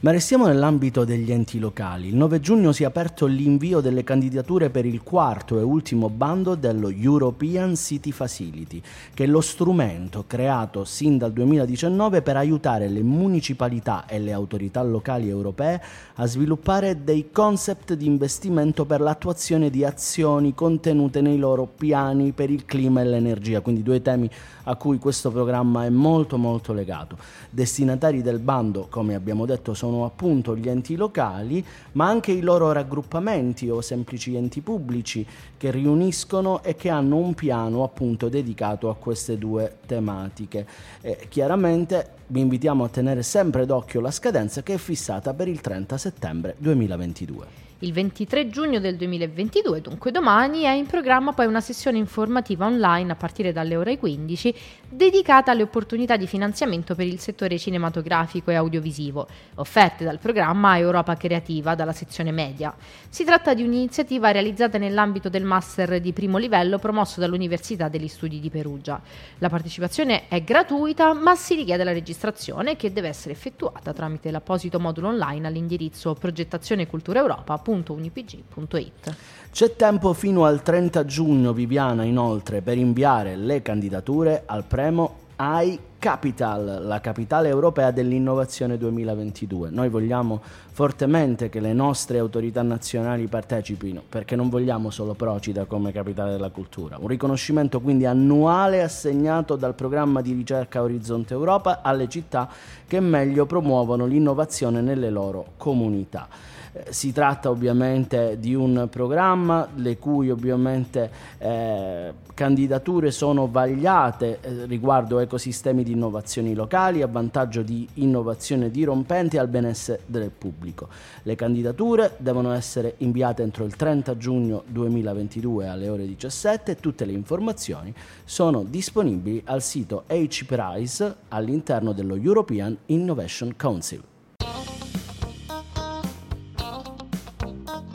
Ma 0.00 0.10
restiamo 0.10 0.46
nell'ambito 0.46 1.04
degli 1.04 1.32
enti 1.32 1.58
locali. 1.58 2.08
Il 2.08 2.16
9 2.16 2.38
giugno 2.38 2.72
si 2.72 2.82
è 2.82 2.86
aperto 2.86 3.24
l'invio 3.24 3.80
delle 3.80 4.04
candidature 4.04 4.68
per 4.68 4.84
il 4.84 5.02
quarto 5.02 5.58
e 5.58 5.62
ultimo 5.62 6.10
bando 6.10 6.54
dello 6.54 6.90
European 6.90 7.76
City 7.76 8.12
Facility, 8.12 8.82
che 9.14 9.24
è 9.24 9.26
lo 9.26 9.40
strumento 9.40 10.24
creato 10.26 10.84
sin 10.84 11.16
dal 11.16 11.32
2019 11.32 12.20
per 12.20 12.36
aiutare 12.36 12.88
le 12.88 13.02
municipalità 13.02 14.04
e 14.06 14.18
le 14.18 14.32
autorità 14.32 14.82
locali 14.82 15.30
europee 15.30 15.80
a 16.16 16.26
sviluppare 16.26 17.02
dei 17.02 17.30
concept 17.32 17.94
di 17.94 18.04
investimento 18.04 18.84
per 18.84 19.00
l'attuazione 19.00 19.70
di 19.70 19.82
azioni 19.82 20.54
contenute 20.54 21.22
nei 21.22 21.38
loro 21.38 21.64
piani 21.64 22.32
per 22.32 22.50
il 22.50 22.66
clima 22.66 23.00
e 23.00 23.04
l'energia, 23.06 23.62
quindi 23.62 23.82
due 23.82 24.02
temi 24.02 24.28
a 24.64 24.76
cui 24.76 24.98
questo 24.98 25.30
programma 25.30 25.86
è 25.86 25.90
molto 25.90 26.36
molto 26.36 26.74
legato. 26.74 27.16
Destinatari 27.48 28.20
del 28.20 28.40
bando, 28.40 28.88
come 28.90 29.14
abbiamo 29.14 29.46
detto, 29.46 29.72
sono 29.72 29.85
sono 29.86 30.04
appunto 30.04 30.56
gli 30.56 30.68
enti 30.68 30.96
locali, 30.96 31.64
ma 31.92 32.08
anche 32.08 32.32
i 32.32 32.40
loro 32.40 32.72
raggruppamenti 32.72 33.70
o 33.70 33.80
semplici 33.80 34.34
enti 34.34 34.60
pubblici 34.60 35.24
che 35.56 35.70
riuniscono 35.70 36.62
e 36.64 36.74
che 36.74 36.88
hanno 36.88 37.16
un 37.16 37.34
piano 37.34 37.84
appunto 37.84 38.28
dedicato 38.28 38.88
a 38.88 38.96
queste 38.96 39.38
due 39.38 39.76
tematiche. 39.86 40.66
Eh, 41.00 41.26
chiaramente 41.28 42.14
vi 42.28 42.40
invitiamo 42.40 42.82
a 42.82 42.88
tenere 42.88 43.22
sempre 43.22 43.64
d'occhio 43.64 44.00
la 44.00 44.10
scadenza 44.10 44.62
che 44.64 44.74
è 44.74 44.78
fissata 44.78 45.32
per 45.34 45.46
il 45.46 45.60
30 45.60 45.96
settembre 45.96 46.56
2022. 46.58 47.65
Il 47.80 47.92
23 47.92 48.48
giugno 48.48 48.80
del 48.80 48.96
2022, 48.96 49.82
dunque 49.82 50.10
domani, 50.10 50.62
è 50.62 50.70
in 50.70 50.86
programma 50.86 51.34
poi 51.34 51.44
una 51.44 51.60
sessione 51.60 51.98
informativa 51.98 52.64
online 52.64 53.12
a 53.12 53.16
partire 53.16 53.52
dalle 53.52 53.76
ore 53.76 53.98
15 53.98 54.54
dedicata 54.88 55.50
alle 55.50 55.64
opportunità 55.64 56.16
di 56.16 56.26
finanziamento 56.26 56.94
per 56.94 57.04
il 57.04 57.18
settore 57.18 57.58
cinematografico 57.58 58.50
e 58.50 58.54
audiovisivo, 58.54 59.28
offerte 59.56 60.04
dal 60.04 60.18
programma 60.18 60.78
Europa 60.78 61.16
Creativa 61.16 61.74
dalla 61.74 61.92
sezione 61.92 62.30
media. 62.30 62.74
Si 63.10 63.24
tratta 63.24 63.52
di 63.52 63.62
un'iniziativa 63.62 64.30
realizzata 64.30 64.78
nell'ambito 64.78 65.28
del 65.28 65.44
master 65.44 66.00
di 66.00 66.14
primo 66.14 66.38
livello 66.38 66.78
promosso 66.78 67.20
dall'Università 67.20 67.88
degli 67.88 68.08
Studi 68.08 68.40
di 68.40 68.48
Perugia. 68.48 68.98
La 69.36 69.50
partecipazione 69.50 70.28
è 70.28 70.42
gratuita, 70.42 71.12
ma 71.12 71.36
si 71.36 71.54
richiede 71.54 71.84
la 71.84 71.92
registrazione 71.92 72.74
che 72.76 72.90
deve 72.90 73.08
essere 73.08 73.34
effettuata 73.34 73.92
tramite 73.92 74.30
l'apposito 74.30 74.80
modulo 74.80 75.08
online 75.08 75.46
all'indirizzo 75.46 76.14
progettazione 76.14 76.86
cultura 76.86 77.18
Europa 77.18 77.64
www.unipg.it. 77.66 79.16
C'è 79.50 79.74
tempo 79.74 80.12
fino 80.12 80.44
al 80.44 80.62
30 80.62 81.04
giugno, 81.04 81.52
Viviana, 81.52 82.04
inoltre, 82.04 82.62
per 82.62 82.78
inviare 82.78 83.36
le 83.36 83.62
candidature 83.62 84.42
al 84.46 84.64
premio 84.64 85.24
iCapital, 85.38 86.80
la 86.84 87.00
capitale 87.00 87.48
europea 87.48 87.90
dell'innovazione 87.90 88.78
2022. 88.78 89.70
Noi 89.70 89.88
vogliamo 89.88 90.40
fortemente 90.70 91.48
che 91.48 91.60
le 91.60 91.72
nostre 91.72 92.18
autorità 92.18 92.62
nazionali 92.62 93.26
partecipino, 93.26 94.02
perché 94.08 94.36
non 94.36 94.48
vogliamo 94.48 94.90
solo 94.90 95.14
Procida 95.14 95.64
come 95.64 95.92
capitale 95.92 96.32
della 96.32 96.50
cultura. 96.50 96.96
Un 96.98 97.08
riconoscimento 97.08 97.80
quindi 97.80 98.06
annuale 98.06 98.82
assegnato 98.82 99.56
dal 99.56 99.74
programma 99.74 100.22
di 100.22 100.32
ricerca 100.32 100.82
Orizzonte 100.82 101.34
Europa 101.34 101.80
alle 101.82 102.08
città 102.08 102.48
che 102.86 103.00
meglio 103.00 103.44
promuovono 103.44 104.06
l'innovazione 104.06 104.80
nelle 104.80 105.10
loro 105.10 105.52
comunità. 105.56 106.54
Si 106.90 107.12
tratta 107.12 107.50
ovviamente 107.50 108.38
di 108.38 108.54
un 108.54 108.88
programma 108.90 109.68
le 109.74 109.98
cui 109.98 110.30
ovviamente 110.30 111.10
eh, 111.38 112.12
candidature 112.34 113.10
sono 113.10 113.48
vagliate 113.48 114.38
eh, 114.40 114.66
riguardo 114.66 115.18
ecosistemi 115.18 115.82
di 115.82 115.92
innovazioni 115.92 116.54
locali 116.54 117.02
a 117.02 117.06
vantaggio 117.06 117.62
di 117.62 117.88
innovazione 117.94 118.70
dirompente 118.70 119.38
al 119.38 119.48
benessere 119.48 120.02
del 120.06 120.30
pubblico. 120.30 120.88
Le 121.22 121.34
candidature 121.34 122.14
devono 122.18 122.52
essere 122.52 122.94
inviate 122.98 123.42
entro 123.42 123.64
il 123.64 123.74
30 123.74 124.16
giugno 124.16 124.62
2022 124.66 125.66
alle 125.66 125.88
ore 125.88 126.06
17 126.06 126.72
e 126.72 126.76
tutte 126.76 127.04
le 127.04 127.12
informazioni 127.12 127.94
sono 128.24 128.62
disponibili 128.64 129.40
al 129.46 129.62
sito 129.62 130.04
H-Prize 130.06 131.16
all'interno 131.28 131.92
dello 131.92 132.16
European 132.16 132.76
Innovation 132.86 133.54
Council. 133.56 134.02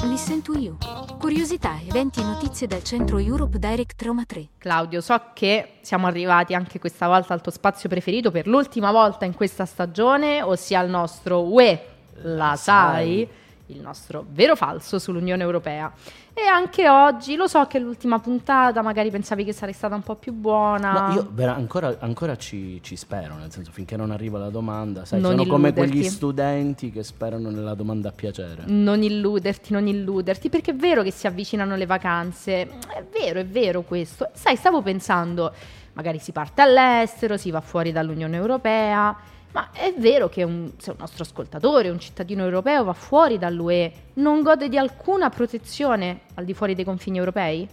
Listen 0.03 0.41
to 0.41 0.57
You. 0.57 0.77
Curiosità, 1.19 1.79
eventi 1.87 2.21
e 2.21 2.23
notizie 2.23 2.65
dal 2.65 2.83
centro 2.83 3.19
Europe 3.19 3.59
Direct 3.59 4.01
Roma 4.01 4.23
3. 4.25 4.47
Claudio, 4.57 4.99
so 4.99 5.21
che 5.33 5.73
siamo 5.81 6.07
arrivati 6.07 6.55
anche 6.55 6.79
questa 6.79 7.07
volta 7.07 7.33
al 7.33 7.41
tuo 7.41 7.51
spazio 7.51 7.87
preferito 7.87 8.31
per 8.31 8.47
l'ultima 8.47 8.91
volta 8.91 9.25
in 9.25 9.35
questa 9.35 9.65
stagione, 9.65 10.41
ossia 10.41 10.81
il 10.81 10.89
nostro 10.89 11.43
UE, 11.43 11.85
la 12.23 12.55
sai, 12.55 13.27
il 13.71 13.81
nostro 13.81 14.25
vero 14.29 14.55
falso 14.55 14.99
sull'Unione 14.99 15.41
Europea. 15.43 15.91
E 16.33 16.43
anche 16.43 16.87
oggi, 16.89 17.35
lo 17.35 17.47
so 17.47 17.65
che 17.67 17.77
l'ultima 17.77 18.19
puntata 18.19 18.81
magari 18.81 19.11
pensavi 19.11 19.43
che 19.43 19.51
sarebbe 19.51 19.75
stata 19.77 19.95
un 19.95 20.01
po' 20.01 20.15
più 20.15 20.31
buona. 20.31 21.07
No, 21.09 21.13
io 21.13 21.29
vera- 21.31 21.55
ancora, 21.55 21.97
ancora 21.99 22.37
ci, 22.37 22.79
ci 22.81 22.95
spero, 22.95 23.35
nel 23.35 23.51
senso 23.51 23.71
finché 23.71 23.97
non 23.97 24.11
arriva 24.11 24.39
la 24.39 24.49
domanda, 24.49 25.03
sai, 25.03 25.19
Non 25.19 25.31
sono 25.31 25.45
come 25.45 25.69
illuderti. 25.69 25.91
quegli 25.91 26.09
studenti 26.09 26.89
che 26.91 27.03
sperano 27.03 27.49
nella 27.49 27.73
domanda 27.73 28.09
a 28.09 28.11
piacere. 28.13 28.63
Non 28.67 29.03
illuderti, 29.03 29.73
non 29.73 29.87
illuderti, 29.87 30.49
perché 30.49 30.71
è 30.71 30.75
vero 30.75 31.03
che 31.03 31.11
si 31.11 31.27
avvicinano 31.27 31.75
le 31.75 31.85
vacanze, 31.85 32.61
è 32.61 33.03
vero, 33.11 33.39
è 33.39 33.45
vero 33.45 33.81
questo. 33.81 34.29
Sai, 34.33 34.55
stavo 34.55 34.81
pensando, 34.81 35.53
magari 35.93 36.19
si 36.19 36.31
parte 36.31 36.61
all'estero, 36.61 37.35
si 37.35 37.51
va 37.51 37.59
fuori 37.59 37.91
dall'Unione 37.91 38.37
Europea, 38.37 39.13
ma 39.53 39.71
è 39.71 39.93
vero 39.97 40.29
che 40.29 40.43
un- 40.43 40.71
se 40.77 40.91
un 40.91 40.97
nostro 40.99 41.23
ascoltatore, 41.23 41.89
un 41.89 41.99
cittadino 41.99 42.43
europeo 42.43 42.83
va 42.83 42.93
fuori 42.93 43.37
dall'UE, 43.37 43.91
non 44.15 44.41
gode 44.41 44.69
di 44.69 44.77
alcuna 44.77 45.29
protezione 45.29 46.21
al 46.35 46.45
di 46.45 46.53
fuori 46.53 46.75
dei 46.75 46.85
confini 46.85 47.17
europei? 47.17 47.67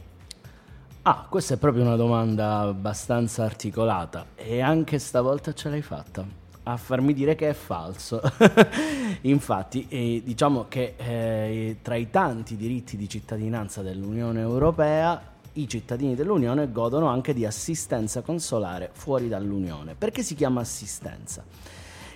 Ah, 1.03 1.27
questa 1.29 1.55
è 1.55 1.57
proprio 1.57 1.85
una 1.85 1.97
domanda 1.97 2.59
abbastanza 2.59 3.45
articolata 3.45 4.27
e 4.35 4.61
anche 4.61 4.99
stavolta 4.99 5.55
ce 5.55 5.71
l'hai 5.71 5.83
fatta 5.83 6.47
a 6.71 6.77
farmi 6.77 7.15
dire 7.15 7.35
che 7.35 7.49
è 7.49 7.55
falso. 7.55 8.21
Infatti, 9.23 9.87
eh, 9.89 10.23
diciamo 10.23 10.67
che 10.69 10.95
eh, 10.99 11.79
tra 11.81 11.95
i 11.95 12.11
tanti 12.11 12.57
diritti 12.57 12.97
di 12.97 13.09
cittadinanza 13.09 13.81
dell'Unione 13.81 14.41
Europea, 14.41 15.21
i 15.61 15.69
cittadini 15.69 16.15
dell'Unione 16.15 16.71
godono 16.71 17.09
anche 17.09 17.35
di 17.35 17.45
assistenza 17.45 18.23
consolare 18.23 18.91
fuori 18.93 19.29
dall'Unione. 19.29 19.95
Perché 19.97 20.23
si 20.23 20.35
chiama 20.35 20.61
assistenza? 20.61 21.45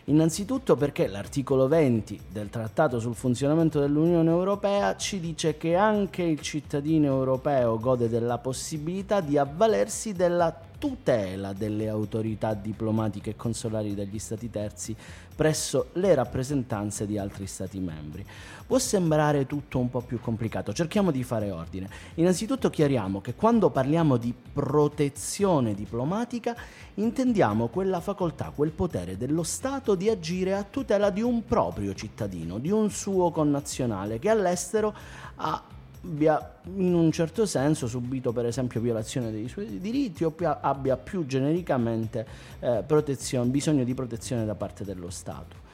Innanzitutto 0.07 0.74
perché 0.74 1.07
l'articolo 1.07 1.68
20 1.68 2.20
del 2.28 2.51
Trattato 2.51 2.99
sul 2.99 3.14
funzionamento 3.14 3.78
dell'Unione 3.78 4.30
Europea 4.30 4.97
ci 4.97 5.20
dice 5.20 5.57
che 5.57 5.76
anche 5.76 6.22
il 6.22 6.40
cittadino 6.40 7.07
europeo 7.07 7.78
gode 7.78 8.09
della 8.09 8.38
possibilità 8.38 9.20
di 9.20 9.38
avvalersi 9.38 10.12
della 10.12 10.70
tutela 10.83 11.53
delle 11.53 11.89
autorità 11.89 12.55
diplomatiche 12.55 13.30
e 13.30 13.37
consolari 13.37 13.95
degli 13.95 14.18
Stati 14.18 14.51
terzi 14.51 14.97
presso 15.37 15.91
le 15.93 16.12
rappresentanze 16.12 17.07
di 17.07 17.18
altri 17.18 17.47
Stati 17.47 17.78
membri. 17.78 18.26
Può 18.66 18.80
sembrare 18.80 19.47
tutto 19.47 19.78
un 19.78 19.89
po' 19.91 20.01
più 20.01 20.18
complicato, 20.20 20.72
cerchiamo 20.72 21.12
di 21.12 21.22
fare 21.22 21.53
ordine. 21.53 21.89
Innanzitutto 22.14 22.68
chiariamo 22.68 23.20
che 23.20 23.37
quando 23.37 23.70
parliamo 23.70 24.16
di 24.16 24.35
protezione 24.53 25.74
diplomatica 25.74 26.57
intendiamo 26.95 27.68
quella 27.68 28.01
facoltà, 28.01 28.51
quel 28.53 28.72
potere 28.72 29.16
dello 29.16 29.45
Stato 29.45 29.95
di 29.95 30.09
agire 30.09 30.53
a 30.53 30.64
tutela 30.64 31.11
di 31.11 31.22
un 31.22 31.45
proprio 31.45 31.95
cittadino, 31.95 32.59
di 32.59 32.72
un 32.72 32.91
suo 32.91 33.30
connazionale 33.30 34.18
che 34.18 34.30
all'estero 34.30 34.93
ha 35.37 35.62
abbia 36.05 36.55
in 36.74 36.94
un 36.94 37.12
certo 37.12 37.46
senso 37.46 37.86
subito 37.86 38.32
per 38.32 38.46
esempio 38.46 38.80
violazione 38.80 39.30
dei 39.30 39.48
suoi 39.48 39.78
diritti 39.78 40.24
o 40.24 40.34
abbia 40.61 40.96
più 40.96 41.26
genericamente 41.26 42.26
eh, 42.61 42.84
bisogno 43.44 43.84
di 43.84 43.94
protezione 43.94 44.44
da 44.44 44.55
parte 44.55 44.84
dello 44.84 45.11
Stato. 45.11 45.70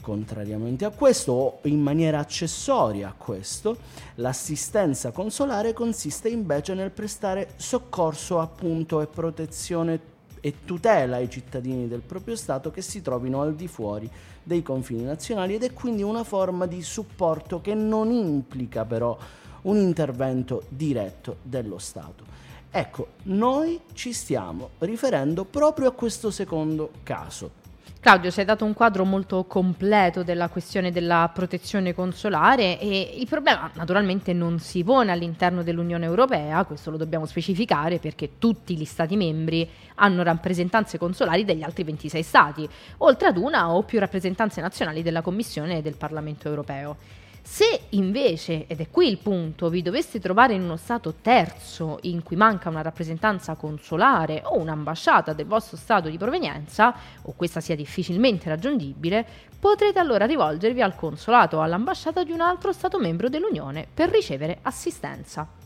Contrariamente 0.00 0.84
a 0.84 0.90
questo 0.90 1.32
o 1.32 1.58
in 1.64 1.80
maniera 1.80 2.20
accessoria 2.20 3.08
a 3.08 3.14
questo, 3.16 3.76
l'assistenza 4.16 5.10
consolare 5.10 5.72
consiste 5.72 6.28
invece 6.28 6.74
nel 6.74 6.92
prestare 6.92 7.54
soccorso 7.56 8.40
appunto 8.40 9.00
e 9.00 9.08
protezione 9.08 10.14
e 10.40 10.54
tutela 10.64 11.16
ai 11.16 11.28
cittadini 11.28 11.88
del 11.88 12.02
proprio 12.02 12.36
Stato 12.36 12.70
che 12.70 12.82
si 12.82 13.02
trovino 13.02 13.42
al 13.42 13.56
di 13.56 13.66
fuori 13.66 14.08
dei 14.44 14.62
confini 14.62 15.02
nazionali 15.02 15.54
ed 15.54 15.64
è 15.64 15.72
quindi 15.72 16.02
una 16.04 16.22
forma 16.22 16.66
di 16.66 16.82
supporto 16.82 17.60
che 17.60 17.74
non 17.74 18.12
implica 18.12 18.84
però 18.84 19.18
un 19.66 19.76
intervento 19.76 20.64
diretto 20.68 21.36
dello 21.42 21.78
Stato. 21.78 22.24
Ecco, 22.70 23.08
noi 23.24 23.80
ci 23.94 24.12
stiamo 24.12 24.70
riferendo 24.80 25.44
proprio 25.44 25.88
a 25.88 25.92
questo 25.92 26.30
secondo 26.30 26.90
caso. 27.02 27.64
Claudio, 27.98 28.30
ci 28.30 28.38
hai 28.38 28.46
dato 28.46 28.64
un 28.64 28.72
quadro 28.72 29.04
molto 29.04 29.44
completo 29.44 30.22
della 30.22 30.48
questione 30.48 30.92
della 30.92 31.28
protezione 31.34 31.92
consolare 31.92 32.78
e 32.78 33.16
il 33.18 33.26
problema 33.26 33.68
naturalmente 33.74 34.32
non 34.32 34.60
si 34.60 34.84
pone 34.84 35.10
all'interno 35.10 35.64
dell'Unione 35.64 36.04
Europea, 36.04 36.62
questo 36.64 36.92
lo 36.92 36.98
dobbiamo 36.98 37.26
specificare 37.26 37.98
perché 37.98 38.38
tutti 38.38 38.76
gli 38.76 38.84
Stati 38.84 39.16
membri 39.16 39.68
hanno 39.96 40.22
rappresentanze 40.22 40.98
consolari 40.98 41.44
degli 41.44 41.62
altri 41.62 41.82
26 41.82 42.22
Stati, 42.22 42.68
oltre 42.98 43.26
ad 43.26 43.38
una 43.38 43.72
o 43.72 43.82
più 43.82 43.98
rappresentanze 43.98 44.60
nazionali 44.60 45.02
della 45.02 45.22
Commissione 45.22 45.78
e 45.78 45.82
del 45.82 45.96
Parlamento 45.96 46.46
Europeo. 46.46 47.24
Se 47.48 47.82
invece, 47.90 48.66
ed 48.66 48.80
è 48.80 48.90
qui 48.90 49.08
il 49.08 49.18
punto, 49.18 49.70
vi 49.70 49.80
doveste 49.80 50.18
trovare 50.18 50.54
in 50.54 50.62
uno 50.62 50.76
Stato 50.76 51.14
terzo 51.22 51.98
in 52.02 52.24
cui 52.24 52.34
manca 52.34 52.68
una 52.68 52.82
rappresentanza 52.82 53.54
consolare 53.54 54.42
o 54.44 54.58
un'ambasciata 54.58 55.32
del 55.32 55.46
vostro 55.46 55.76
Stato 55.76 56.08
di 56.08 56.18
provenienza, 56.18 56.92
o 57.22 57.34
questa 57.36 57.60
sia 57.60 57.76
difficilmente 57.76 58.48
raggiungibile, 58.48 59.24
potrete 59.60 60.00
allora 60.00 60.26
rivolgervi 60.26 60.82
al 60.82 60.96
consolato 60.96 61.58
o 61.58 61.60
all'ambasciata 61.60 62.24
di 62.24 62.32
un 62.32 62.40
altro 62.40 62.72
Stato 62.72 62.98
membro 62.98 63.28
dell'Unione 63.28 63.86
per 63.94 64.10
ricevere 64.10 64.58
assistenza. 64.62 65.65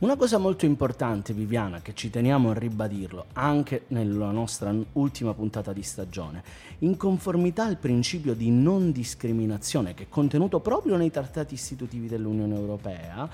Una 0.00 0.14
cosa 0.14 0.38
molto 0.38 0.64
importante, 0.64 1.32
Viviana, 1.32 1.82
che 1.82 1.92
ci 1.92 2.08
teniamo 2.08 2.50
a 2.50 2.54
ribadirlo 2.54 3.24
anche 3.32 3.86
nella 3.88 4.30
nostra 4.30 4.72
ultima 4.92 5.34
puntata 5.34 5.72
di 5.72 5.82
stagione, 5.82 6.40
in 6.80 6.96
conformità 6.96 7.64
al 7.64 7.78
principio 7.78 8.34
di 8.34 8.48
non 8.48 8.92
discriminazione 8.92 9.94
che 9.94 10.04
è 10.04 10.08
contenuto 10.08 10.60
proprio 10.60 10.96
nei 10.96 11.10
trattati 11.10 11.54
istitutivi 11.54 12.06
dell'Unione 12.06 12.54
Europea, 12.54 13.28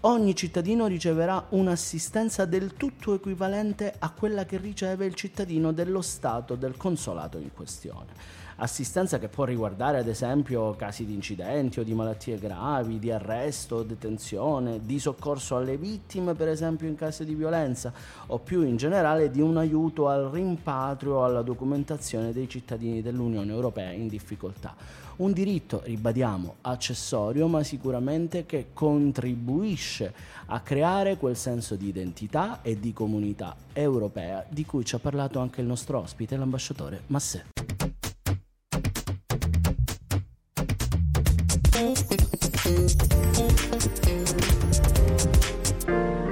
ogni 0.00 0.36
cittadino 0.36 0.86
riceverà 0.86 1.46
un'assistenza 1.48 2.44
del 2.44 2.74
tutto 2.74 3.14
equivalente 3.14 3.94
a 3.98 4.10
quella 4.10 4.44
che 4.44 4.58
riceve 4.58 5.06
il 5.06 5.14
cittadino 5.14 5.72
dello 5.72 6.02
Stato 6.02 6.54
del 6.54 6.76
consolato 6.76 7.38
in 7.38 7.50
questione 7.54 8.39
assistenza 8.60 9.18
che 9.18 9.28
può 9.28 9.44
riguardare 9.44 9.98
ad 9.98 10.06
esempio 10.06 10.74
casi 10.76 11.06
di 11.06 11.14
incidenti 11.14 11.80
o 11.80 11.82
di 11.82 11.94
malattie 11.94 12.38
gravi, 12.38 12.98
di 12.98 13.10
arresto, 13.10 13.82
detenzione, 13.82 14.80
di 14.84 14.98
soccorso 14.98 15.56
alle 15.56 15.76
vittime 15.76 16.34
per 16.34 16.48
esempio 16.48 16.86
in 16.86 16.94
caso 16.94 17.24
di 17.24 17.34
violenza 17.34 17.92
o 18.26 18.38
più 18.38 18.62
in 18.62 18.76
generale 18.76 19.30
di 19.30 19.40
un 19.40 19.56
aiuto 19.56 20.08
al 20.08 20.30
rimpatrio 20.30 21.16
o 21.16 21.24
alla 21.24 21.42
documentazione 21.42 22.32
dei 22.32 22.48
cittadini 22.48 23.02
dell'Unione 23.02 23.50
Europea 23.50 23.92
in 23.92 24.08
difficoltà. 24.08 24.74
Un 25.16 25.32
diritto, 25.32 25.82
ribadiamo, 25.84 26.56
accessorio 26.62 27.46
ma 27.46 27.62
sicuramente 27.62 28.46
che 28.46 28.68
contribuisce 28.72 30.14
a 30.46 30.60
creare 30.60 31.16
quel 31.16 31.36
senso 31.36 31.76
di 31.76 31.88
identità 31.88 32.60
e 32.62 32.78
di 32.78 32.92
comunità 32.92 33.54
europea 33.72 34.44
di 34.48 34.64
cui 34.64 34.84
ci 34.84 34.94
ha 34.94 34.98
parlato 34.98 35.38
anche 35.38 35.60
il 35.60 35.66
nostro 35.66 35.98
ospite, 35.98 36.36
l'ambasciatore 36.36 37.02
Massè. 37.06 37.59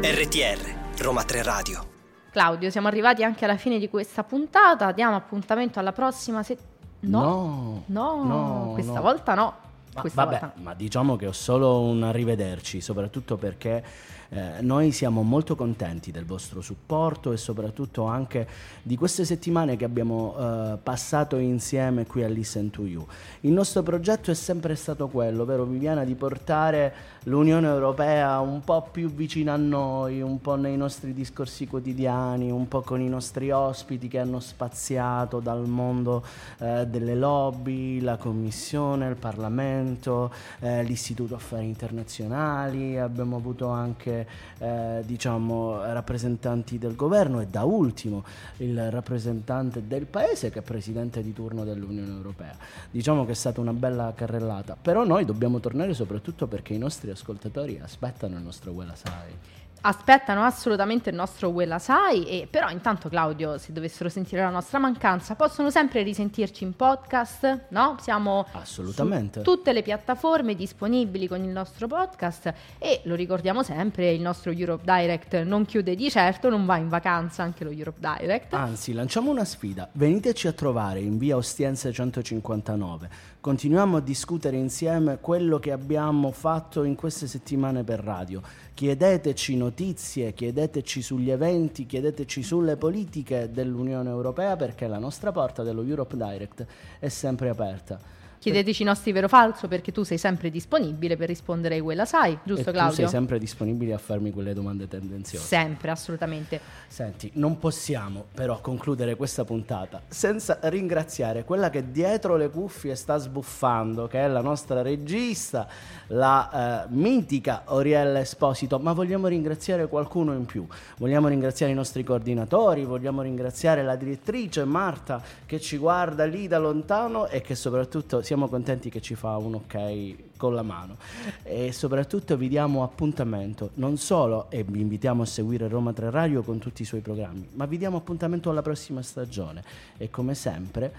RTR, 0.01 0.99
Roma 0.99 1.23
3 1.23 1.43
Radio. 1.45 1.87
Claudio, 2.33 2.69
siamo 2.71 2.89
arrivati 2.89 3.23
anche 3.23 3.45
alla 3.45 3.57
fine 3.57 3.79
di 3.79 3.89
questa 3.89 4.25
puntata, 4.25 4.91
diamo 4.91 5.15
appuntamento 5.15 5.79
alla 5.79 5.93
prossima 5.93 6.43
settimana. 6.43 6.77
No, 7.01 7.85
no, 7.87 8.25
no, 8.25 8.71
questa 8.73 8.95
no. 8.95 9.01
volta 9.03 9.35
no. 9.35 9.55
Ma, 9.95 10.01
Questa 10.01 10.25
vabbè, 10.25 10.41
volta 10.41 10.61
ma 10.61 10.75
diciamo 10.75 11.15
che 11.15 11.29
ho 11.29 11.33
solo 11.33 11.81
un 11.83 12.03
arrivederci, 12.03 12.81
soprattutto 12.81 13.37
perché 13.37 13.85
eh, 14.31 14.61
noi 14.61 14.93
siamo 14.93 15.23
molto 15.23 15.57
contenti 15.57 16.11
del 16.11 16.27
vostro 16.27 16.61
supporto 16.61 17.33
e 17.33 17.39
soprattutto 17.39 18.05
anche 18.05 18.47
di 18.83 18.97
queste 18.97 19.25
settimane 19.25 19.77
che 19.77 19.87
abbiamo 19.87 20.35
eh, 20.39 20.79
passato 20.83 21.37
insieme 21.37 22.07
qui 22.07 22.23
a 22.25 22.29
Listen 22.29 22.71
to 22.71 22.85
You. 22.85 23.07
Il 23.41 23.53
nostro 23.53 23.83
progetto 23.83 24.31
è 24.31 24.35
sempre 24.35 24.75
stato 24.75 25.09
quello, 25.09 25.45
vero 25.45 25.65
Viviana, 25.65 26.05
di 26.05 26.15
portare 26.15 26.95
l'Unione 27.25 27.69
Europea 27.69 28.41
un 28.41 28.61
po' 28.61 28.89
più 28.91 29.11
vicina 29.11 29.55
a 29.55 29.57
noi, 29.57 30.21
un 30.21 30.41
po' 30.41 30.57
nei 30.57 30.77
nostri 30.77 31.15
discorsi 31.15 31.67
quotidiani, 31.67 32.51
un 32.51 32.69
po' 32.69 32.83
con 32.83 33.01
i 33.01 33.09
nostri 33.09 33.51
ospiti 33.51 34.09
che 34.09 34.19
hanno 34.19 34.41
spaziato 34.41 35.41
dal 35.41 35.67
mondo 35.67 36.23
eh, 36.59 36.87
delle 36.87 37.15
lobby, 37.15 38.01
la 38.01 38.17
Commissione, 38.17 39.09
il 39.09 39.17
Parlamento, 39.17 40.31
eh, 40.61 40.83
l'Istituto 40.83 41.35
Affari 41.35 41.67
Internazionali, 41.67 42.99
abbiamo 42.99 43.37
avuto 43.37 43.69
anche 43.69 44.18
eh, 44.59 45.03
diciamo, 45.05 45.83
rappresentanti 45.93 46.79
del 46.79 46.95
governo 46.95 47.41
e 47.41 47.47
da 47.47 47.65
ultimo 47.65 48.25
il 48.59 48.91
rappresentante 48.91 49.87
del 49.87 50.07
paese 50.07 50.51
che 50.51 50.61
è 50.61 50.63
presidente 50.63 51.23
di 51.23 51.33
turno 51.33 51.65
dell'Unione 51.65 52.13
Europea. 52.13 52.57
Diciamo 52.91 53.25
che 53.25 53.33
è 53.33 53.35
stata 53.35 53.61
una 53.61 53.73
bella 53.73 54.13
carrellata, 54.15 54.77
però 54.81 55.05
noi 55.05 55.25
dobbiamo 55.25 55.61
tornare 55.61 55.95
soprattutto 55.95 56.47
perché 56.47 56.75
i 56.75 56.79
nostri 56.79 57.11
ascoltatori 57.11 57.79
aspettano 57.83 58.37
il 58.37 58.43
nostro 58.43 58.73
Well 58.73 58.91
Asai. 58.91 59.57
Aspettano 59.83 60.45
assolutamente 60.45 61.11
il 61.11 61.17
nostro 61.17 61.51
Quella 61.53 61.79
Sai, 61.79 62.27
e 62.27 62.49
però 62.51 62.71
intanto 62.71 63.09
Claudio, 63.09 63.59
se 63.59 63.73
dovessero 63.73 64.09
sentire 64.09 64.43
la 64.43 64.51
nostra 64.51 64.79
mancanza, 64.79 65.35
possono 65.35 65.71
sempre 65.71 66.03
risentirci 66.03 66.65
in 66.65 66.75
podcast, 66.75 67.67
no? 67.69 67.97
Siamo 68.01 68.47
Assolutamente. 68.53 69.43
su 69.43 69.45
tutte 69.45 69.73
le 69.73 69.83
piattaforme 69.83 70.55
disponibili 70.55 71.29
con 71.29 71.43
il 71.43 71.51
nostro 71.51 71.87
podcast 71.87 72.53
e 72.79 73.01
lo 73.05 73.15
ricordiamo 73.15 73.63
sempre, 73.63 74.13
il 74.13 74.21
nostro 74.21 74.51
Europe 74.53 74.83
Direct 74.85 75.43
non 75.43 75.65
chiude 75.65 75.95
di 75.95 76.11
certo, 76.11 76.49
non 76.49 76.67
va 76.67 76.77
in 76.77 76.89
vacanza 76.89 77.43
anche 77.43 77.65
lo 77.65 77.71
Europe 77.71 77.99
Direct. 78.01 78.55
Anzi, 78.55 78.93
lanciamo 78.93 79.31
una 79.31 79.45
sfida. 79.45 79.89
Veniteci 79.93 80.49
a 80.49 80.53
trovare 80.53 81.01
in 81.01 81.19
via 81.19 81.37
Ostiense 81.37 81.93
159. 81.93 83.37
Continuiamo 83.41 83.99
a 83.99 84.01
discutere 84.01 84.57
insieme 84.57 85.21
quello 85.21 85.61
che 85.61 85.71
abbiamo 85.71 86.33
fatto 86.33 86.83
in 86.83 86.97
queste 86.97 87.29
settimane 87.29 87.85
per 87.85 88.01
radio. 88.01 88.43
Chiedeteci 88.75 89.57
notizie, 89.57 90.35
chiedeteci 90.35 91.01
sugli 91.01 91.31
eventi, 91.31 91.87
chiedeteci 91.87 92.43
sulle 92.43 92.77
politiche 92.77 93.49
dell'Unione 93.53 94.11
Europea 94.11 94.57
perché 94.57 94.89
la 94.89 94.99
nostra 94.99 95.31
porta 95.31 95.63
dello 95.63 95.83
Europe 95.83 96.17
Direct 96.17 96.67
è 96.99 97.09
sempre 97.09 97.49
aperta. 97.49 98.18
Chiedeteci 98.39 98.83
i 98.83 98.85
nostri 98.85 99.11
vero 99.13 99.27
o 99.27 99.29
falso 99.29 99.67
perché 99.67 99.91
tu 99.91 100.05
sei 100.05 100.17
sempre 100.17 100.51
disponibile 100.51 101.17
per 101.17 101.29
rispondere 101.29 101.79
a 101.79 101.83
quella 101.83 102.05
sai, 102.05 102.39
giusto 102.45 102.71
e 102.71 102.73
Claudio? 102.73 102.95
Tu 102.95 103.01
sei 103.03 103.09
sempre 103.09 103.39
disponibile 103.39 103.95
a 103.95 103.99
farmi 103.99 104.31
quelle 104.31 104.55
domande 104.55 104.87
tendenziose. 104.87 105.45
Sempre, 105.45 105.91
assolutamente. 105.91 106.61
Senti, 106.87 107.31
non 107.35 107.59
possiamo 107.59 108.27
però 108.33 108.61
concludere 108.61 109.17
questa 109.17 109.45
puntata 109.45 110.03
senza 110.07 110.59
ringraziare 110.63 111.45
quella 111.45 111.69
che 111.69 111.91
dietro 111.91 112.37
le 112.37 112.49
cuffie 112.49 112.95
sta 112.95 113.19
sbuffando, 113.19 114.07
che 114.07 114.21
è 114.21 114.29
la 114.29 114.41
nostra 114.41 114.83
regista, 114.83 115.67
la 116.09 116.85
eh, 116.85 116.89
mitica 116.91 117.65
Oriella 117.67 118.21
Esposito, 118.21 118.79
ma 118.79 118.93
vogliamo 118.93 119.27
ringraziare 119.27 119.89
qualcuno 119.89 120.33
in 120.33 120.47
più. 120.47 120.67
Vogliamo 120.99 121.29
ringraziare 121.29 121.73
i 121.73 121.75
nostri 121.75 122.05
coordinatori, 122.05 122.85
vogliamo 122.85 123.23
ringraziare 123.23 123.83
la 123.83 123.97
direttrice 123.97 124.65
Marta 124.65 125.21
che 125.45 125.61
ci 125.61 125.77
guarda 125.77 126.25
lì 126.25 126.47
da 126.47 126.59
lontano 126.59 127.27
e 127.27 127.41
che 127.41 127.55
soprattutto 127.55 128.23
siamo 128.29 128.47
contenti 128.47 128.91
che 128.91 129.01
ci 129.01 129.15
fa 129.15 129.39
un 129.39 129.55
ok 129.55 130.37
con 130.37 130.53
la 130.55 130.61
mano 130.61 130.99
e 131.43 131.73
soprattutto 131.73 132.37
vi 132.37 132.49
diamo 132.49 132.83
appuntamento 132.83 133.71
non 133.77 133.97
solo 133.97 134.51
e 134.51 134.65
vi 134.65 134.81
invitiamo 134.81 135.23
a 135.23 135.25
seguire 135.25 135.67
Roma 135.67 135.95
3 135.95 136.11
Radio 136.11 136.43
con 136.43 136.59
tutti 136.59 136.83
i 136.83 136.85
suoi 136.85 137.01
programmi 137.01 137.49
ma 137.55 137.65
vi 137.65 137.79
diamo 137.79 137.97
appuntamento 137.97 138.51
alla 138.51 138.61
prossima 138.61 139.01
stagione 139.01 139.65
e 139.97 140.11
come 140.11 140.35
sempre 140.35 140.93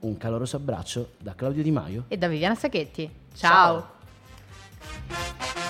un 0.00 0.16
caloroso 0.16 0.56
abbraccio 0.56 1.10
da 1.18 1.34
Claudio 1.34 1.62
Di 1.62 1.70
Maio 1.70 2.04
e 2.08 2.16
da 2.16 2.26
Viviana 2.26 2.54
Sacchetti 2.54 3.10
ciao. 3.34 3.92
ciao. 5.10 5.61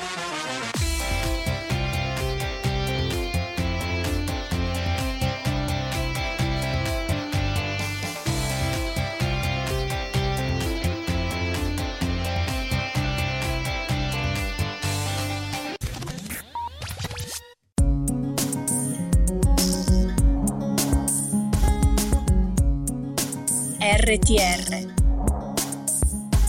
RTR 24.05 24.90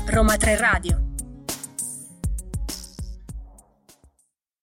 Roma 0.07 0.37
3 0.37 0.55
Radio 0.57 1.02